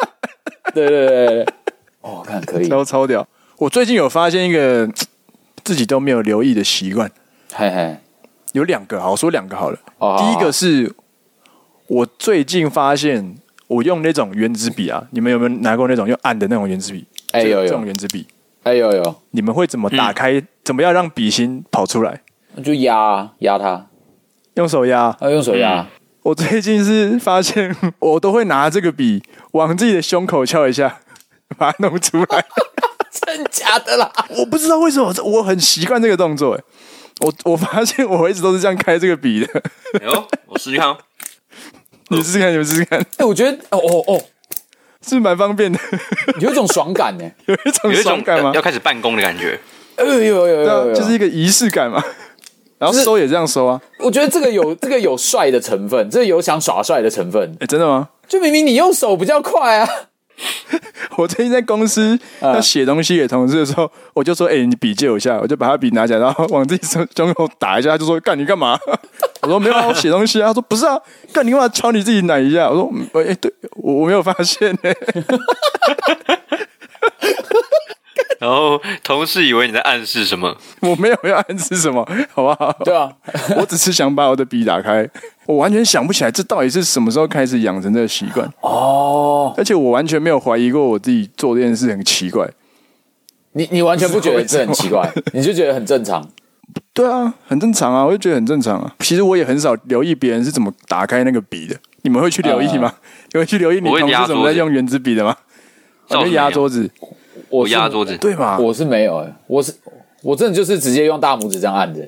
[0.72, 1.46] 对对对，
[2.00, 3.26] 哦，看可以，超超屌！
[3.58, 4.88] 我最近有发现一个
[5.62, 7.10] 自己都没有留意的习惯，
[7.52, 7.98] 嘿嘿，
[8.52, 9.78] 有两个，好，我说两个好了。
[9.98, 10.90] 哦，第一个是
[11.86, 17.06] 我最近发现，我用那种原子笔啊，你们有没有拿过那种用按的那种原子笔？
[17.32, 18.26] 哎有有，这种原子笔，
[18.62, 20.42] 哎有有，你们会怎么打开？
[20.64, 22.22] 怎么样让笔芯跑出来？
[22.64, 23.88] 就压压它，
[24.54, 25.86] 用手压，啊，用手压。
[26.26, 30.98] 我最近是发现，我都会拿这个笔往自己的胸口敲一下，
[31.56, 32.44] 把它弄出来。
[33.24, 34.10] 真假的啦？
[34.30, 36.56] 我不知道为什么，我很习惯这个动作。
[36.56, 36.62] 哎，
[37.20, 39.62] 我我发现我一直都是这样开这个笔的。
[40.00, 40.96] 哎呦，我试试看，
[42.08, 42.98] 你试试看，你们试试看。
[43.18, 44.20] 哎，我觉得哦哦哦，
[45.06, 45.78] 是蛮方便的，
[46.40, 48.50] 有一种爽感呢，有一种爽感吗？
[48.52, 49.60] 要开始办公的感觉。
[49.94, 52.02] 呃，有有有有，就是一个仪式感嘛。
[52.78, 57.56] 然后收也这样收啊，我觉得这个有 这个有帅的成分，这个有想耍帅的成分。
[57.60, 58.08] 哎，真的吗？
[58.28, 59.88] 就明明你用手比较快啊。
[61.16, 68.78] 我最近在公司要写东西给同事的时候，我就说：“哎，你笔借我一下。”我就把他笔拿起来，然后往自己胸胸口打一下，他就说：“干你干嘛？”
[69.40, 71.00] 我说：“没有啊，我写东西啊。”他说：“不是啊，
[71.32, 72.92] 干你干嘛敲你自己奶一下？”我说
[73.24, 74.92] ：“哎，对我我没有发现呢。”
[78.38, 80.56] 然后同事以为你在暗示什么？
[80.82, 82.72] 我没有要暗示什么， 好不好？
[82.84, 83.10] 对啊，
[83.56, 85.08] 我只是想把我的笔打开。
[85.46, 89.54] 我完全想不起来这到底是什么时候开始养成这个习惯哦。
[89.56, 92.48] 而且我完全没有怀疑过我自己做这件事很奇怪。
[93.52, 96.28] 你你完全不觉得这很奇怪，你就觉得很正常。
[96.92, 98.94] 对啊，很正常啊，我就觉得很正常啊。
[98.98, 101.76] 其实我也很少留意别人是怎么打开那个笔的。
[102.02, 102.92] 你们会去留意吗？
[103.32, 105.34] 你会去留意你同事怎么在用原子笔的吗？
[106.08, 106.90] 我会压桌子，
[107.56, 108.58] 我压桌子，对吗？
[108.58, 109.72] 我是没有哎，我是
[110.22, 112.00] 我真的就是直接用大拇指这样按着，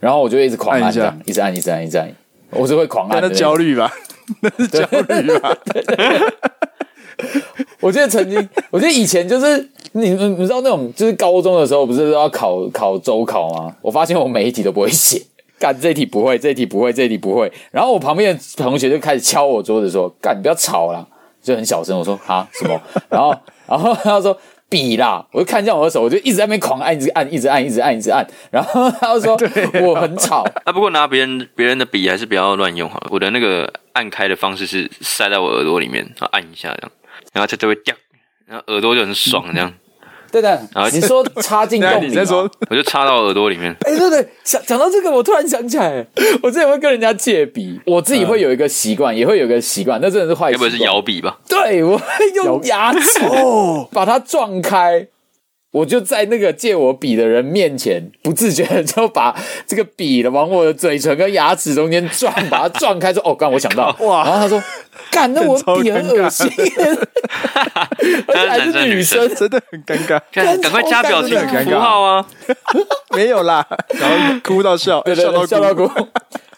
[0.00, 2.10] 然后我就一直狂按这样，一直按，一直按，一直按。
[2.50, 3.92] 我是会狂按，那焦虑吧？
[4.40, 5.56] 那是焦虑吧？
[7.80, 9.58] 我记得曾经，我记得以前就是
[9.92, 13.74] 你们你知道那种就是高中的时候不是都要考考周考吗？
[13.82, 15.20] 我发现我每一题都不会写，
[15.58, 17.52] 干这题不会，这题不会，这题不会。
[17.70, 21.06] 然后我旁边的同学就开始敲我桌子说：“干，你不要吵了。”
[21.42, 22.80] 就很小声，我说：“啊什么？”
[23.10, 23.34] 然后
[23.68, 24.36] 然后他说
[24.74, 28.26] ：“笔啦！”我就看见我的手，我就一直在那边狂按，一直按，一直按，一直按，一直按。
[28.50, 29.38] 然后他就说：
[29.86, 33.06] “我很吵。”啊，不过拿别人别人的笔还是不要乱用好了。
[33.10, 36.90] 我的那个按开的方式是塞在我耳朵里面，然后按一下这样。
[37.32, 37.94] 然后它就会掉，
[38.46, 39.72] 然后耳朵就很爽，这样。
[40.34, 40.60] 对的，
[40.92, 43.72] 你说插进洞里，你再说， 我就插到耳朵里面。
[43.86, 46.04] 哎、欸，对对，想讲到这个，我突然想起来，
[46.42, 50.68] 我之前会跟人家借笔，我自己会有一个习惯，也会有一个习惯，那真的是坏习惯。
[50.68, 51.38] 要不是摇笔吧？
[51.48, 55.06] 对，我会用牙齿哦把它撞开。
[55.74, 59.34] 我就在那个借我笔的人面前，不自觉的就把
[59.66, 63.94] 这个笔的往我的嘴唇跟牙齿中间撞，把它撞开，说：“哦，刚我想到。
[64.06, 64.22] ”哇！
[64.22, 64.62] 然后他说
[65.10, 66.48] ：“干，那我笔很恶心。”
[68.28, 70.20] 而且还是女生，真的很尴尬。
[70.32, 72.24] 赶快加表情符号啊！
[73.16, 73.66] 没有啦，
[73.98, 75.90] 然后哭到笑，对对对，笑到哭。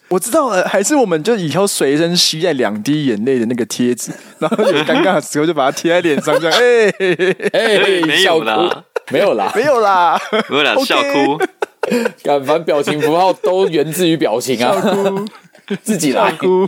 [0.09, 6.93] 我知道了，还是我们就以后随身携带两滴眼泪的那个贴纸，然后有尴尬的时候就把它贴在脸上，这样哎
[7.53, 11.39] 哎，没有啦， 没有啦，没有啦，没有啦，笑哭，
[12.23, 14.75] 敢凡表情符号都源自于表情啊，
[15.83, 16.33] 自己来。
[16.33, 16.67] 哭。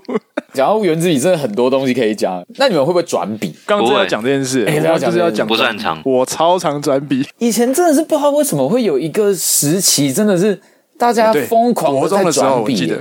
[0.55, 2.43] 讲到原子笔，真的很多东西可以讲。
[2.57, 3.55] 那你们会不会转笔？
[3.67, 6.01] 刚刚就要讲这件事，哎，就是要讲不擅长。
[6.05, 10.59] 我超常转笔，以前真的是不知道为什么会有一个时期，真的是
[10.97, 12.93] 大家疯狂的在转笔。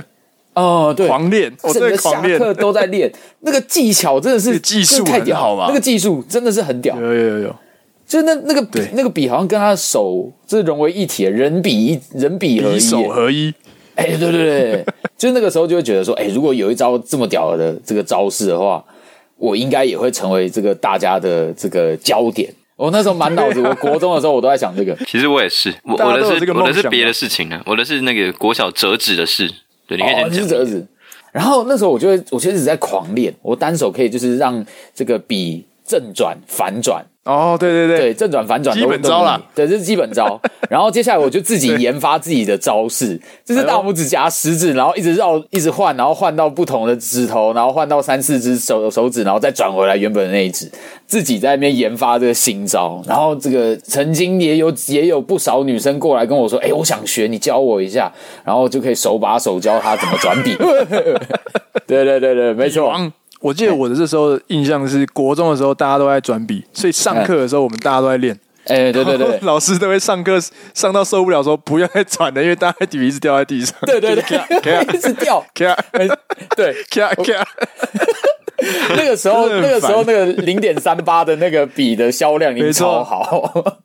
[0.54, 5.54] 哦，对，狂练，整个下课都在练，那个技巧真的是技术太屌。
[5.54, 7.56] 了，那个技术真的是很屌，有有有有，
[8.08, 13.52] 就那那个笔，那个笔好像跟他的手就是融为一体，人笔一人笔合一，手合一，
[13.96, 14.84] 哎，对对对，
[15.18, 18.82] 就那个时候就会觉得说，哎，如果有一招这么屌的这个招式的话，
[19.36, 22.50] 我应该也会成为这个大家的这个焦点。
[22.76, 29.50] 我那时候满脑子，我国中的时候我都在想这个， 其实我也是，我我的是我的是别的事情呢，我的是那个国小折纸的事。
[29.86, 30.48] 对，你可以先讲。
[30.48, 30.86] 折纸，
[31.32, 37.04] 然后那时候我就会，我其实一直在狂练，我单手可以就是让这个笔正转、反转。
[37.28, 40.40] 哦，对对对，对正转反转基本招啦，对，这是基本招。
[40.70, 50.70] 然后接下来我就自己研发自己的招式，就是大拇指夹食指，然后一直绕，一直换，然后换到不同的指头，然后换到三四只手手指，然后再转回来原本的那一指，
[51.06, 53.02] 自己在那边研发这个新招。
[53.06, 58.10] 然后这个曾经也有也有不少女生过来跟我说：“哎，我想学，你教我一下。”
[58.42, 60.56] 然后就可以手把手教她怎么转笔。
[61.86, 62.90] 对对对对，没错。
[63.40, 68.38] 我记得我的这时候印象是国中的时候，大家都在转笔，所以上课的时候我们大家都在练。
[68.66, 70.38] 哎，对对对，老师都会上课
[70.74, 73.74] 上到受不了，说不要再转了，因为大家笔一直掉在地上。
[73.86, 75.42] 对对对， 一直掉。
[75.54, 75.68] 对，
[78.96, 83.80] 那个时候，那个时候，那个零点三八的那个笔的销量已经超好。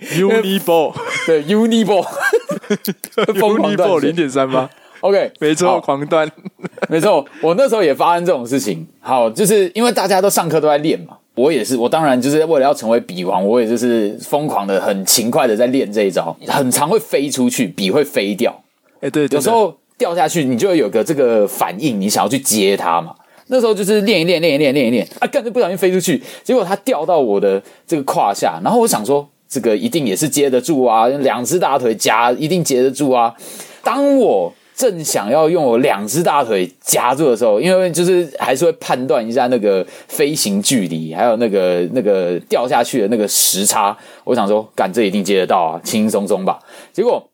[0.00, 0.92] Uniball，
[1.26, 4.68] 对，Uniball，Uniball 零点三八。
[5.04, 6.26] OK，没错，狂断，
[6.88, 7.22] 没错。
[7.42, 8.86] 我那时候也发生这种事情。
[9.00, 11.76] 好，就是因为大家都上课都在练嘛，我也是。
[11.76, 16.34] 我当然就是为了要成为笔王，我也就是疯狂的、很勤快的在练这一招。
[16.46, 18.58] 很常会飞出去，笔会飞掉。
[19.02, 23.14] 哎，对，有时候掉下去，你就会有个这个反应，你想要去接它嘛。
[23.48, 33.34] 那时候就是练一练，练一练，练一练啊，干脆不小心飞出去，结果它掉到我的这个胯下，然后我想说，这个一定也是接得住啊，两只大腿夹一定接得住啊。
[33.82, 43.96] 当我正想要用我两只大腿夹住的时候，因为就是还是会判断一下那个飞行距离，还有那个那个掉下去的那个时差。
[44.24, 46.58] 我想说，干这一定接得到啊，轻轻松松吧。
[46.92, 47.30] 结果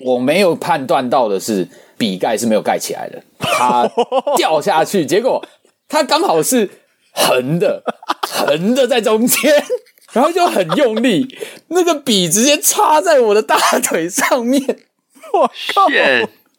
[0.00, 3.90] 我没有判断到的是，笔盖是没有盖起来的，它
[4.36, 5.42] 掉下去，结果
[5.88, 6.68] 它刚好是
[7.12, 7.82] 横的，
[8.28, 9.64] 横的在中间，
[10.12, 11.34] 然后就很用力，
[11.68, 14.62] 那个笔直接插在我的大腿上面。
[15.32, 15.86] 我靠！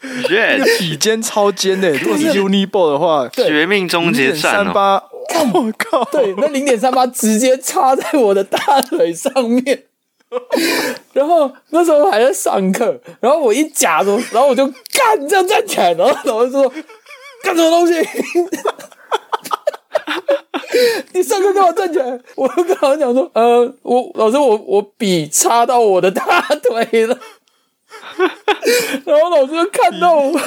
[0.02, 5.04] 那个笔尖超尖的， 如果是 Uniball 的话，绝命终结战哦！
[5.54, 9.84] 我靠，对，那零点三八直接插在我的大腿上面。
[11.14, 16.72] 然后那时候还在上课，然后我一夹住，然后我就干这样站起来，然后老师说
[17.44, 17.94] ：“干什么东西？
[21.14, 22.20] 你上课干嘛站起来？
[22.36, 27.18] 我跟老师讲说，呃，我老师我我笔插到我的大腿了，
[29.06, 30.40] 然后老师就看到我。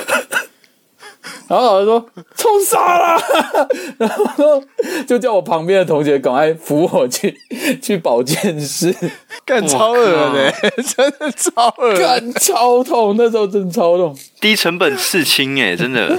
[1.49, 2.05] 然后老师说
[2.37, 3.23] ：“冲杀了！”
[3.97, 4.61] 然后
[5.07, 7.33] 就叫我旁边的同学赶快扶我去
[7.81, 8.93] 去保健室，
[9.45, 10.05] 干超恶
[10.35, 14.17] 的，真的超恶，干超痛，那时候真的超痛。
[14.41, 16.19] 低成本刺青哎，真的，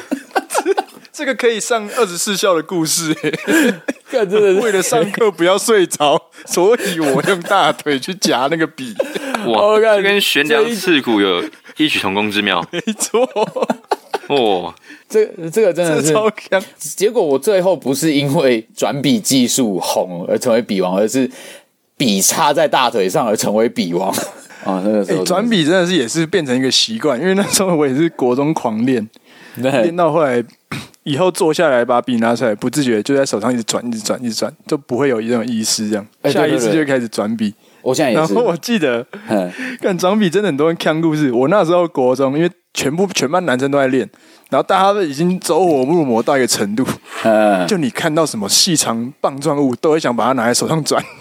[1.13, 3.31] 这个可以上二十四孝的故事哎，
[4.11, 8.95] 干真的是为了上课不要睡着，所以我用大腿去夹那个笔。
[9.45, 11.43] 哇，这跟悬梁刺股有
[11.77, 13.21] 异曲同工之妙，没错。
[14.27, 14.73] 哦，
[15.07, 16.59] 这这个真的是超强。
[16.79, 21.29] 结果我最后不是因为转笔技术红而成为笔王，而是
[21.95, 24.09] 笔插在大腿上而成为笔王。
[24.63, 29.07] 啊， 那个时候转笔真的是也是变成一个习惯，因为那时候我也是国中狂练，
[29.55, 30.41] 练到后来
[31.03, 36.05] 以后坐下来把笔拿出来，不自觉就在手上一直转，一直转，一直转，就不会有一种意识这样。
[36.25, 37.53] 下一次就开始转笔。
[37.81, 38.33] 我现在也是。
[38.33, 39.05] 然后我记得，
[39.81, 41.31] 看转笔真的很多人看故事。
[41.31, 44.09] 我那时候国中，因为全部全班男生都在练，
[44.49, 46.85] 然后大家都已经走火入魔到一个程度，
[47.67, 51.03] 就你看到什么细长棒状物，都会想把它拿在手上转。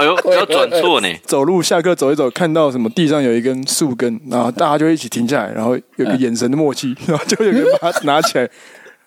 [0.00, 1.08] 哎呦，不要转错呢！
[1.26, 8.48] 走路下课走一走，看到什么地上有一根树根，然后大家就一起停下来，然后有个眼神的默契，然后就有人把它拿起来，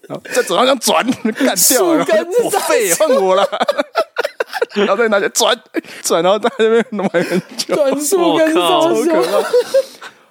[0.08, 1.06] 然 后在手上这样转，
[1.46, 3.48] 干掉了，然后我废，换我了。
[4.76, 5.58] 然后再拿起来转
[6.02, 9.48] 转，然后在那边弄很久，转速跟超可怕。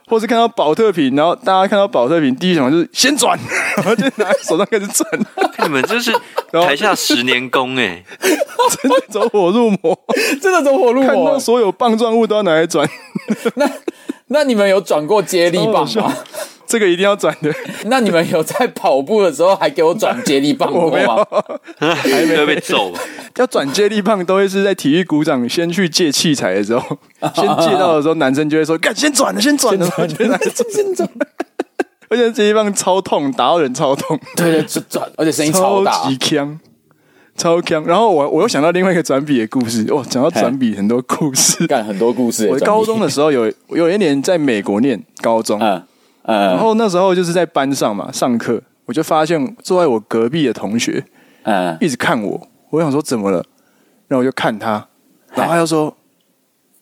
[0.07, 3.39] 或是看到宝特瓶，然后大家看到宝特瓶，第一想法就是先转，
[3.77, 5.09] 然后就拿在手上开始转。
[5.63, 6.13] 你们这是
[6.53, 9.99] 台下十年功哎，真的走火入魔，
[10.43, 12.87] 真的走火入魔，看到所有棒状物都要拿来转。
[13.55, 13.71] 那
[14.27, 16.15] 那你们有转过接力棒吗？
[16.67, 17.53] 这个一定要转的。
[17.87, 21.25] 那你们有在跑步的时候还给我转接力棒 过吗？
[21.79, 22.93] 还没有被揍。
[23.37, 26.99] 要转接力棒都会是在体育股长先去借器材的时候，
[27.35, 31.09] 先借到的时候，男生就会说：“干，先转了，先转了。”先转。
[32.09, 34.17] 而且接力棒超痛，打到人超痛。
[34.37, 36.59] 对对，转转，而且声音超大，超
[37.37, 37.85] 超强。
[37.85, 39.93] 然后我我又想到另外一个转笔的故事。
[39.93, 42.47] 哇，讲到转笔很多故事，干很多故事。
[42.47, 45.59] 我高中的时候有有一年在美国念高中。
[45.61, 45.83] 嗯，
[46.25, 51.05] 然后那时候就是在班上嘛，上课我就发现坐在我隔壁的同学，
[51.43, 53.45] 嗯，一直看我，我想说怎么了，
[54.09, 54.89] 然后我就看他，
[55.35, 55.97] 然后他就说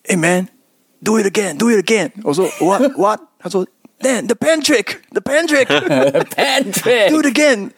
[0.05, 2.11] ，Hey man，do it again，do it again。
[2.23, 3.19] 我说 What what？
[3.39, 3.65] 他说
[3.99, 7.71] ，Then the pan trick, the pan trick, pan trick, do it again。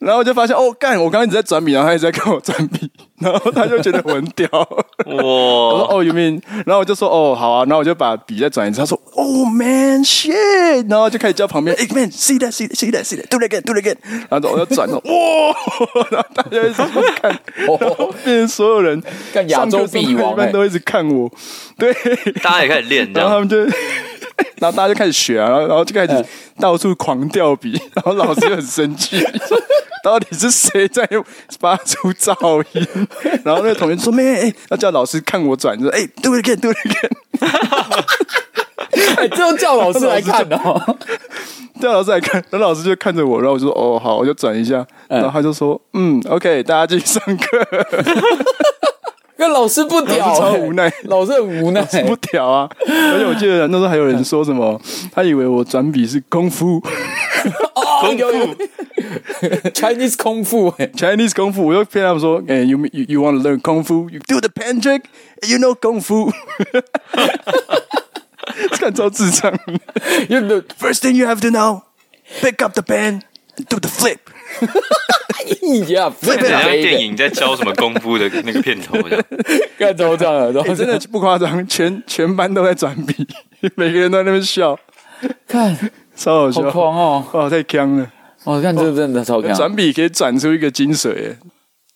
[0.00, 0.96] 然后我就发现哦，干！
[0.96, 4.48] 我刚刚一直在转笔，然后他一直在看我转笔， 然后他就觉得我很屌。
[4.52, 4.66] 哇！
[5.06, 6.40] 我说哦，you mean？
[6.64, 7.64] 然后我就说哦，好啊。
[7.64, 8.80] 然后我就把笔再转一次。
[8.80, 10.88] 他说哦，man shit！
[10.88, 13.96] 然后就开始叫旁边，哎，man，see that，see that，see that，see that，do it again，do it again。
[14.30, 16.02] 然后我就转了， 哇！
[16.10, 16.82] 然后大家一直
[17.20, 17.38] 看，
[18.24, 19.02] 变成所有人
[19.34, 21.30] 看亚洲笔王，一般都一直看我。
[21.76, 21.92] 对，
[22.42, 23.56] 大家也开始练，然后他们就，
[24.56, 26.24] 然后大家就开始学啊，然后然后就开始
[26.58, 29.24] 到处狂掉笔，然后老师就很生气。
[30.02, 31.06] 到底是谁在
[31.58, 32.86] 发出噪音？
[33.44, 37.10] 然后那个同学说：“妹，哎，要叫老师看我转，说，哎，do it again，do it again。
[39.20, 40.96] ”哎，就叫老师来看哦，
[41.82, 47.58] 叫老师来看，然后老师就看着我，然后我就说：“哦，好，我就转一下。”然后他就说：“嗯，OK，大家继续上课。”
[49.40, 52.68] 跟老师不屌，超无奈，老师很无奈，不屌啊！
[52.86, 54.78] 而且我记得那时候还有人说什么，
[55.10, 56.78] 他以为我转笔是功夫。
[58.02, 58.56] 功夫
[59.70, 66.30] ，Chinese 功夫，Chinese 功夫，我就骗他们说，哎，you you you want to learn 功夫，you do the pen trick，you know 功夫，
[68.72, 69.50] 看超智障。
[70.28, 74.18] You the first thing you have to know，pick up the pen，do the flip。
[75.94, 79.22] 呀， 这像电影在教什么功夫的那个片头一样，
[79.78, 83.26] 干都这样了，真的不夸张，全全班都在转笔，
[83.76, 84.78] 每个人都在那边笑，
[85.46, 85.76] 看。
[86.16, 87.24] 超好笑，好狂哦！
[87.32, 88.06] 哦，太强了！
[88.44, 91.34] 我看这个真的超强，转笔可以转出一个精髓，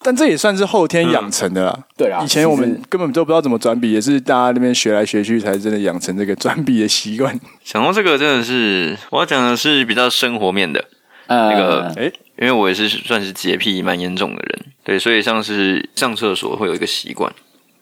[0.03, 1.79] 但这也算是后天养成的啦。
[1.95, 7.39] 对啊，以前我们根本都不知道怎么转笔，也是大家那边学来学去，才真的养成这个转笔的习惯。
[7.63, 10.83] 想到这个，真的是我要讲的是比较生活面的
[11.29, 12.05] 那个，哎，
[12.39, 17.33] 因为我也是算是洁癖蛮严重的人，对，所以像是上厕所会有一个习惯。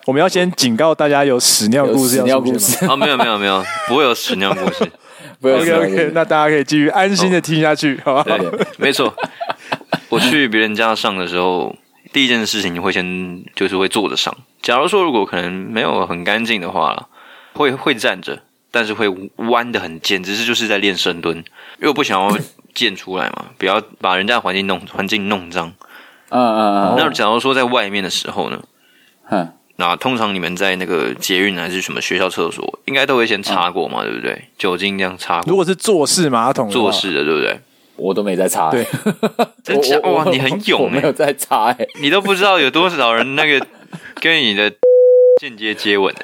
[0.04, 4.90] 我们要先警告大家，有屎尿故事，屎尿故事啊，没有没有没有，不会有屎尿故事。
[5.42, 8.24] OK OK，那大家可以继续安心的听下去，好吧？
[8.24, 9.12] 对，没错。
[10.08, 11.74] 我去别人家上的时候，
[12.12, 14.32] 第一件事情会先就是会坐着上。
[14.60, 17.08] 假如说如果可能没有很干净的话，
[17.54, 18.40] 会会站着，
[18.70, 21.44] 但是会弯的很简直是就是在练深蹲，因
[21.82, 22.36] 为我不想要
[22.74, 25.72] 建出来嘛，不要把人家环境弄环境弄脏。
[26.30, 26.94] 嗯嗯嗯。
[26.96, 28.62] 那假如说在外面的时候呢？
[29.24, 29.48] 哼。
[29.76, 34.44] 那通常你们在那个捷运还是什么学校厕所，应该都会先擦过嘛，对不对？
[34.56, 35.50] 酒精这样擦过。
[35.50, 37.58] 如果是坐式马桶，坐式的对不对？
[37.96, 38.70] 我都没在擦。
[38.70, 38.86] 对，
[39.64, 43.66] 真假哇，你很勇，没有在擦哎，你都不知道有多少人那个
[44.20, 44.70] 跟你的
[45.40, 46.14] 间接接吻，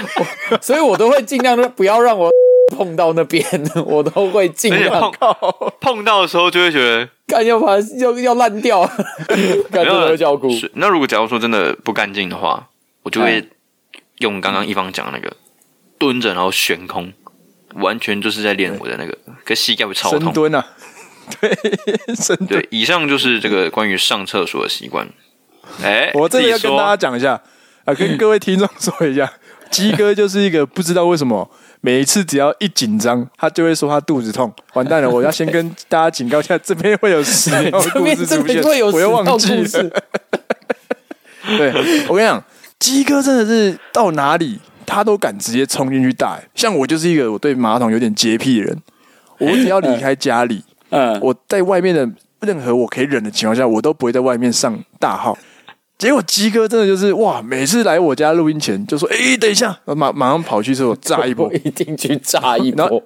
[0.60, 2.30] 所以我都会尽量的不要让我
[2.70, 3.44] 碰到那边，
[3.84, 5.36] 我都会尽量碰
[5.80, 8.80] 碰到的时候就会觉得，干要把要要烂掉，
[9.70, 10.48] 感觉会叫哭。
[10.74, 12.68] 那如果假如说真的不干净的话。
[13.02, 13.48] 我就会
[14.18, 15.34] 用刚刚一方讲的那个
[15.96, 17.10] 蹲着，然后悬空，
[17.76, 20.24] 完全就是在练我的那个，可膝盖会超痛。
[20.24, 20.66] 深蹲啊，
[21.40, 21.50] 对，
[22.14, 22.46] 深蹲。
[22.48, 25.08] 对，以上就是这个关于上厕所的习惯。
[25.82, 27.40] 哎， 我这里要跟大家讲一下
[27.86, 29.32] 啊，跟各位听众说一下，
[29.70, 31.50] 鸡哥就是一个不知道为什么
[31.80, 34.52] 每一次只要一紧张，他就会说他肚子痛。
[34.74, 38.62] 完蛋了，我要先跟大家警告一下，这边会有屎尿故事出现，
[38.92, 39.90] 我又忘记了。
[41.58, 41.72] 对，
[42.08, 42.42] 我跟你讲。
[42.78, 48.82] 鸡哥真的是到哪里他都敢直接冲进去大，像我就是一个我对马桶有点洁癖的人，
[49.38, 52.08] 我只要离开家里， 嗯，我在外面的
[52.40, 55.36] 任何我可以忍的情况下，我都不会在外面上大号。
[56.00, 62.88] 结果鸡哥真的就是哇，每次来我家录音前就说：“哎、欸，等一下，我马马上跑去厕所炸一波，一定去炸一波。
[62.88, 63.02] 后”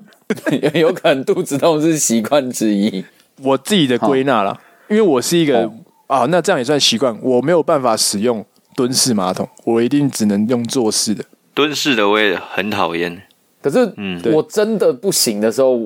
[0.74, 3.04] 有可能肚子痛是习惯之一，
[3.42, 4.56] 我自己的归纳了，
[4.88, 5.68] 因为我是一个
[6.06, 8.46] 啊，那这样也算习惯，我没有办法使用。
[8.76, 11.24] 蹲式马桶，我一定只能用坐式的。
[11.54, 13.22] 蹲式的我也很讨厌。
[13.62, 15.80] 可是，嗯，我真的不行的时候，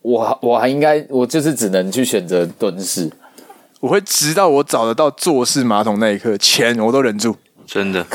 [0.00, 3.10] 我我还应该，我就是只能去选择蹲式。
[3.82, 7.36] 我会直到我找得到坐式马桶那一刻，钱我都忍住。
[7.66, 8.06] 真的，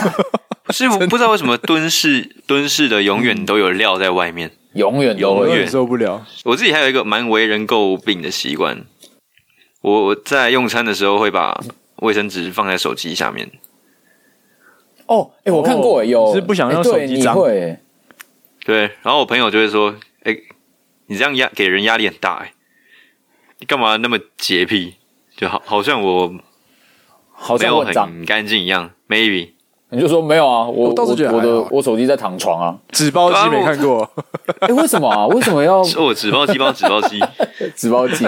[0.70, 6.26] 所以我不知道为什么蹲式 蹲式的永远都有料在外面，永远永远受不了。
[6.46, 8.86] 我自己还有一个蛮为人诟病的习惯，
[9.82, 11.60] 我在用餐的时候会把
[11.98, 13.50] 卫生纸放在手机下面。
[15.08, 17.36] 哦，哎，我看过，有是不想用手机脏，
[18.64, 20.38] 对，然后我朋友就会说，哎，
[21.08, 22.54] 你这样压给人压力很大，哎，
[23.60, 24.97] 你干嘛那么洁癖？
[25.38, 26.34] 就好，好像我
[27.32, 29.52] 好像很干净一样，maybe，
[29.92, 34.10] 你就说没有啊，我我我的我手机在躺床啊，纸包机没看过，
[34.62, 35.28] 哎，为什么啊？
[35.28, 35.78] 为什么要？
[36.02, 37.24] 我，纸包机包纸包机，
[37.78, 38.26] 纸包机，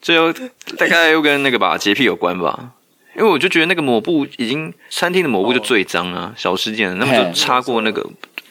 [0.00, 0.32] 最后
[0.78, 2.70] 大概又跟那个吧洁癖有关吧。
[3.14, 8.04] 因为我就觉得那个抹布已经餐厅的抹布就最脏啊，小事件，那么就擦过那个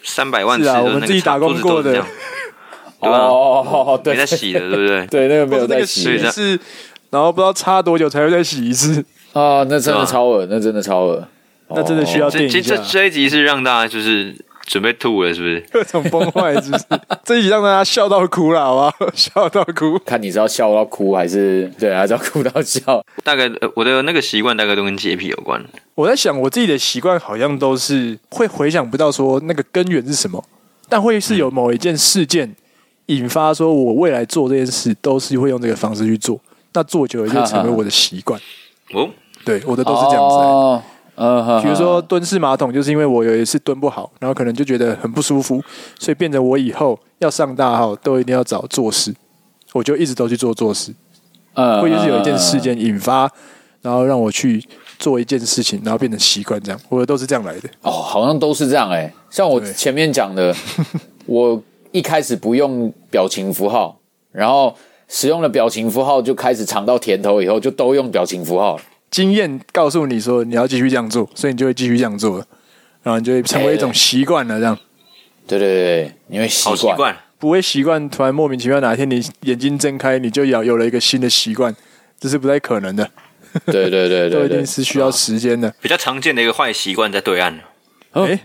[0.04, 2.00] 三百万次的那个，我们自己打工过的，对
[3.12, 4.00] 吧？
[4.04, 5.06] 没在洗的，对不对？
[5.06, 6.60] 对，那个没有在洗，是，
[7.10, 9.04] 然后不知道擦多久才会再洗一次
[9.34, 11.28] 啊，那真的超恶，那真的超恶，
[11.70, 12.60] 那真的需要电一下。
[12.62, 14.36] 这这一集是让大家就是。
[14.68, 15.64] 准备吐了是不是？
[15.72, 16.84] 各种崩坏，是不是？
[17.24, 19.10] 这一集让大家笑到哭了，好不好？
[19.14, 23.00] 笑到哭，看你是要笑到哭还是对，还是要哭到笑？
[23.24, 25.64] 大概我的那个习惯大概都跟洁癖有关。
[25.94, 30.44] 我在想，我自己的习惯好像都是会回想不到说那个根源是什么，
[30.90, 32.56] 但会是有某一件事件
[33.06, 36.42] 引发，说我未来做这件事都是会用这个方式去做，
[36.76, 38.40] 那做久了就成为我的习惯。
[38.94, 39.10] 哦，
[39.44, 40.36] 对，我的都是这样子。
[40.36, 40.84] 哦
[41.18, 45.64] 呃，比如说蹲式马桶，就是因为我有一次蹲不好，然后可能就觉得很不舒服，
[45.98, 49.16] 所以变成我以后要上大号都一定要找坐式，
[49.72, 50.94] 我就一直都去做坐式。
[51.54, 53.32] 呃，或者是有一件事件引发，
[53.82, 54.62] 然后让我去
[55.00, 57.70] 做一件事情，然后变成习惯这样，我的都是这样来的。
[57.84, 60.54] 哦，好像都是这样哎、欸，像我前面讲的，
[61.26, 61.64] 我
[61.94, 63.98] 一开始不用表情符号，
[64.34, 64.76] 然后
[65.08, 68.84] 使用了表情符号，就开始尝到甜头，以后就都用表情符号了。
[69.12, 72.46] 经验告诉你说你要继续这样做，所以你就会继续这样做了，
[73.04, 74.60] 然后你就会成为一种习惯了。
[74.60, 74.78] 这样，
[75.48, 78.10] 对对对，你会习惯，不会习惯。
[78.10, 81.74] 突然莫名其妙哪一天你眼睛睁开，你就有有了一个新的习惯，
[82.20, 83.10] 这是不太可能的。
[83.68, 85.74] 对对对 对，都一定是需要时间的。
[85.80, 87.58] 比较常见的一个坏习惯在对岸。
[88.12, 88.40] 哎，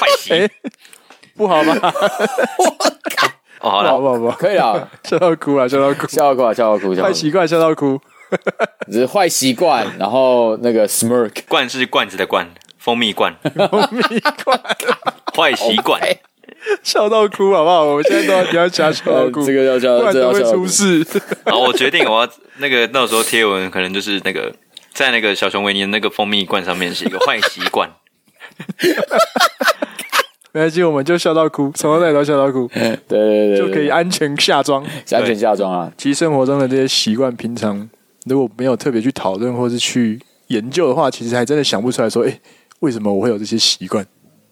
[0.00, 0.48] 坏习，
[1.36, 1.76] 不好吗？
[2.58, 2.76] 我
[3.14, 3.27] 靠！
[3.60, 4.36] 哦，好了，好不好？
[4.38, 8.00] 可以了，笑到哭了，笑到哭，笑到哭，笑到哭，坏习惯，笑到哭。
[8.92, 12.46] 只是坏习惯，然后那个 smirk 罐是罐子的罐，
[12.78, 13.34] 蜂蜜罐，
[13.70, 14.60] 蜂蜜罐，
[15.34, 15.98] 坏习惯，
[16.82, 17.84] 笑到哭好不好？
[17.84, 21.02] 我们现在都要你要笑到哭，这个要笑，不然都会出事。
[21.46, 24.54] 好，我决定我要那个到时候贴文，可能就是那个
[24.92, 27.90] 在那个小熊维尼的那个蜂蜜罐上面是一个坏习惯。
[30.52, 32.68] 没关系，我们就笑到哭， 从头到尾都笑到哭。
[32.74, 34.82] 对对对，就可以安全下装，
[35.12, 35.92] 安全下装啊。
[35.96, 37.88] 其实生活中的这些习惯，平常。
[38.26, 42.40] 如果没有特别去讨论或是去研究的话，其实还真的想不出来说，哎，
[42.80, 44.04] 为什么我会有这些习惯？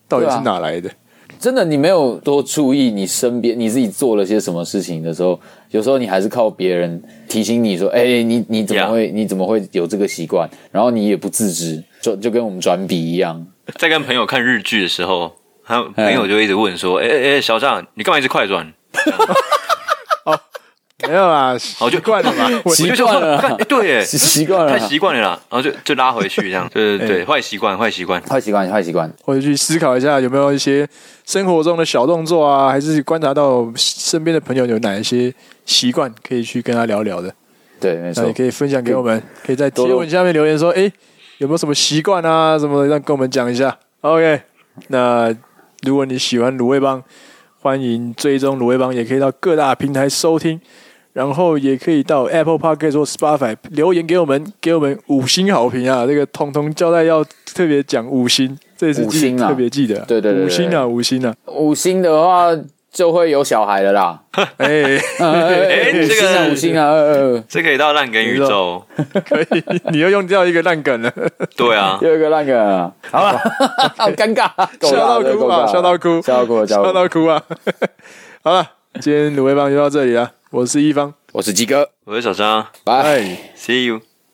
[0.08, 0.90] 到底是哪来的？
[1.38, 5.38] 真的，你没有多注意你身边你自己做了些什么事情的时候，
[5.70, 9.12] 有时候你还是靠别人提醒你说：“哎、欸，你你怎么会 Yeah.
[9.12, 13.46] 你怎么会有这个习惯？”然后你也不自知，就就跟我们转笔一样。
[13.76, 15.32] 在跟朋友看日剧的时候，
[15.66, 18.72] 他朋友就一直问说：“哎哎哎，小张，你干嘛一直快转？”
[21.06, 23.36] 没有啦，好就惯了嘛，习惯了。
[23.36, 25.38] 哎，对，耶，习惯了，太习惯了啦。
[25.50, 29.12] 然后就就拉回去，这样，对对对，坏习惯，坏习惯，坏习惯，坏习惯。
[29.22, 30.88] 或者去思考一下，有没有一些
[31.26, 35.32] 生活中的小动作啊，还是观察到身边的朋友有哪一些
[35.66, 37.32] 习惯，可以去跟他聊聊的。
[37.78, 40.90] 对，没错，也可以分享给我们，可以在贴文下面留言说，哎，
[41.38, 43.76] 有没有什么习惯啊，什么让跟我们讲一下。
[44.00, 44.40] OK，
[44.88, 45.32] 那
[45.82, 47.02] 如果你喜欢卤味帮，
[47.60, 50.60] 欢迎追踪卤味帮，也可以到各大平台收听。
[51.12, 56.06] 然后也可以到 Apple Podcast 或 Spotify 留言给我们，给我们五星好评啊！
[56.06, 57.24] 这个彤彤交代要
[57.54, 62.54] 特别讲五星，这次记得特别记得，对对对，五星啊，五星啊，五星的话
[62.96, 64.18] 就会有小孩了啦！
[64.56, 66.94] 哎 哎，这个五星啊，
[67.46, 68.82] 这可以到烂梗宇宙，
[69.28, 71.12] 可以，你又用掉一个烂梗了，
[71.54, 73.38] 对啊，又一个烂梗，好了，
[73.98, 74.48] 好尴尬，
[74.80, 77.26] 笑到哭啊，笑到哭，笑到哭，笑到哭。
[77.26, 77.42] 啊！
[78.42, 78.66] 好了，
[78.98, 80.32] 今天卤味帮就到这里了。
[80.50, 83.20] 我是一方，我是鸡哥，我是小张，拜
[83.58, 84.00] ，See you。